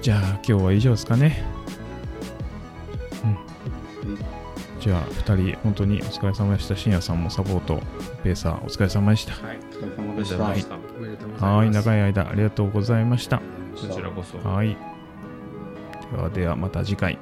[0.03, 1.45] じゃあ、今日は以上ですかね。
[4.05, 4.19] うん。
[4.81, 6.77] じゃあ、2人、本当にお疲れ様でした。
[6.77, 7.23] 深夜さん。
[7.23, 7.81] もサポート、
[8.23, 9.33] ペーサー、お疲れ様でした。
[9.33, 9.59] はい。
[9.59, 10.15] お疲れ様
[10.55, 11.47] でした。
[11.47, 13.39] はい、長い間ありがとうございました。
[13.39, 13.43] こ
[13.95, 14.39] ちらこそ。
[14.47, 14.77] はい。
[16.33, 17.19] ではまた次回。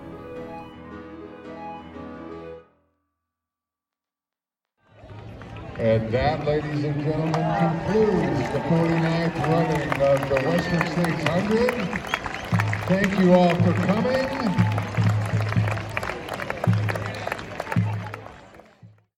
[5.78, 12.12] And that, ladies and gentlemen, concludes the 49th running of the Western States 100.
[12.86, 14.61] Thank you all for coming.